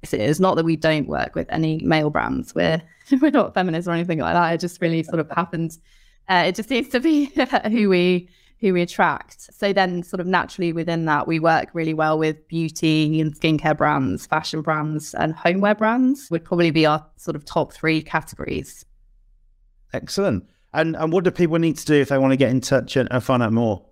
it 0.01 0.13
is 0.13 0.39
not 0.39 0.55
that 0.55 0.65
we 0.65 0.75
don't 0.75 1.07
work 1.07 1.35
with 1.35 1.47
any 1.49 1.79
male 1.79 2.09
brands. 2.09 2.55
We're 2.55 2.81
we're 3.21 3.31
not 3.31 3.53
feminists 3.53 3.87
or 3.87 3.91
anything 3.91 4.19
like 4.19 4.33
that. 4.33 4.53
It 4.53 4.59
just 4.59 4.81
really 4.81 5.03
sort 5.03 5.19
of 5.19 5.29
happens. 5.31 5.79
Uh, 6.27 6.43
it 6.47 6.55
just 6.55 6.69
seems 6.69 6.89
to 6.89 6.99
be 6.99 7.25
who 7.71 7.89
we 7.89 8.29
who 8.59 8.73
we 8.73 8.81
attract. 8.81 9.53
So 9.53 9.71
then, 9.71 10.03
sort 10.03 10.19
of 10.19 10.27
naturally 10.27 10.73
within 10.73 11.05
that, 11.05 11.27
we 11.27 11.39
work 11.39 11.69
really 11.73 11.93
well 11.93 12.17
with 12.17 12.47
beauty 12.47 13.21
and 13.21 13.33
skincare 13.33 13.77
brands, 13.77 14.25
fashion 14.25 14.61
brands, 14.61 15.13
and 15.13 15.33
homeware 15.33 15.75
brands. 15.75 16.29
Would 16.29 16.43
probably 16.45 16.71
be 16.71 16.85
our 16.85 17.05
sort 17.17 17.35
of 17.35 17.45
top 17.45 17.73
three 17.73 18.01
categories. 18.01 18.85
Excellent. 19.93 20.47
And 20.73 20.95
and 20.95 21.11
what 21.11 21.23
do 21.23 21.31
people 21.31 21.57
need 21.57 21.77
to 21.77 21.85
do 21.85 21.95
if 21.95 22.09
they 22.09 22.17
want 22.17 22.31
to 22.31 22.37
get 22.37 22.51
in 22.51 22.61
touch 22.61 22.95
and, 22.95 23.09
and 23.11 23.23
find 23.23 23.41
out 23.41 23.53
more? 23.53 23.88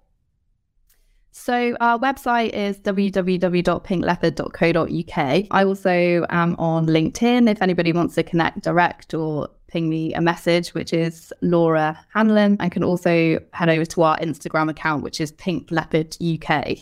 So 1.40 1.78
our 1.80 2.00
website 2.00 2.50
is 2.50 2.80
www.pinkleopard.co.uk. 2.80 5.48
I 5.52 5.64
also 5.64 6.26
am 6.30 6.56
on 6.56 6.88
LinkedIn 6.88 7.48
if 7.50 7.62
anybody 7.62 7.94
wants 7.94 8.16
to 8.16 8.24
connect 8.24 8.64
direct 8.64 9.14
or 9.14 9.48
ping 9.68 9.88
me 9.88 10.16
a 10.16 10.20
message, 10.20 10.74
which 10.74 10.92
is 10.92 11.32
Laura 11.42 11.98
Hanlon. 12.14 12.58
I 12.60 12.68
can 12.70 12.84
also 12.84 13.40
head 13.54 13.70
over 13.70 13.86
to 13.86 14.02
our 14.02 14.18
Instagram 14.18 14.70
account, 14.70 15.04
which 15.04 15.22
is 15.22 15.32
Pink 15.32 15.70
Leopard 15.70 16.18
UK. 16.20 16.80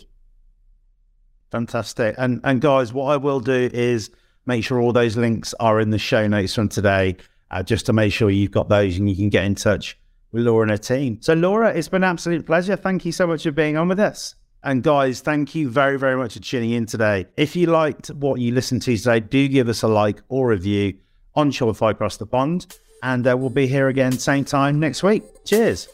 Fantastic. 1.52 2.14
And 2.18 2.40
and 2.42 2.60
guys, 2.60 2.94
what 2.94 3.12
I 3.12 3.18
will 3.18 3.40
do 3.40 3.68
is 3.72 4.10
make 4.46 4.64
sure 4.64 4.80
all 4.80 4.92
those 4.92 5.18
links 5.18 5.54
are 5.60 5.78
in 5.80 5.90
the 5.90 5.98
show 5.98 6.26
notes 6.26 6.54
from 6.54 6.70
today, 6.70 7.18
uh, 7.50 7.62
just 7.62 7.84
to 7.86 7.92
make 7.92 8.12
sure 8.12 8.30
you've 8.30 8.52
got 8.52 8.70
those 8.70 8.96
and 8.96 9.08
you 9.08 9.16
can 9.16 9.28
get 9.28 9.44
in 9.44 9.54
touch 9.54 9.98
with 10.32 10.44
Laura 10.44 10.62
and 10.62 10.70
her 10.70 10.78
team. 10.78 11.18
So 11.20 11.34
Laura, 11.34 11.68
it's 11.68 11.88
been 11.88 12.02
an 12.02 12.10
absolute 12.10 12.46
pleasure. 12.46 12.74
Thank 12.74 13.04
you 13.04 13.12
so 13.12 13.26
much 13.26 13.44
for 13.44 13.52
being 13.52 13.76
on 13.76 13.88
with 13.88 14.00
us. 14.00 14.34
And 14.62 14.82
guys, 14.82 15.20
thank 15.20 15.54
you 15.54 15.68
very, 15.68 15.98
very 15.98 16.16
much 16.16 16.34
for 16.34 16.40
tuning 16.40 16.72
in 16.72 16.86
today. 16.86 17.26
If 17.36 17.54
you 17.54 17.66
liked 17.66 18.08
what 18.08 18.40
you 18.40 18.52
listened 18.52 18.82
to 18.82 18.96
today, 18.96 19.20
do 19.20 19.46
give 19.48 19.68
us 19.68 19.82
a 19.82 19.88
like 19.88 20.22
or 20.28 20.48
review 20.48 20.94
on 21.34 21.50
Shopify 21.50 21.92
Across 21.92 22.16
the 22.16 22.26
Pond. 22.26 22.66
And 23.02 23.26
uh, 23.26 23.36
we'll 23.36 23.50
be 23.50 23.66
here 23.66 23.88
again, 23.88 24.12
same 24.12 24.44
time 24.44 24.80
next 24.80 25.02
week. 25.02 25.22
Cheers. 25.44 25.88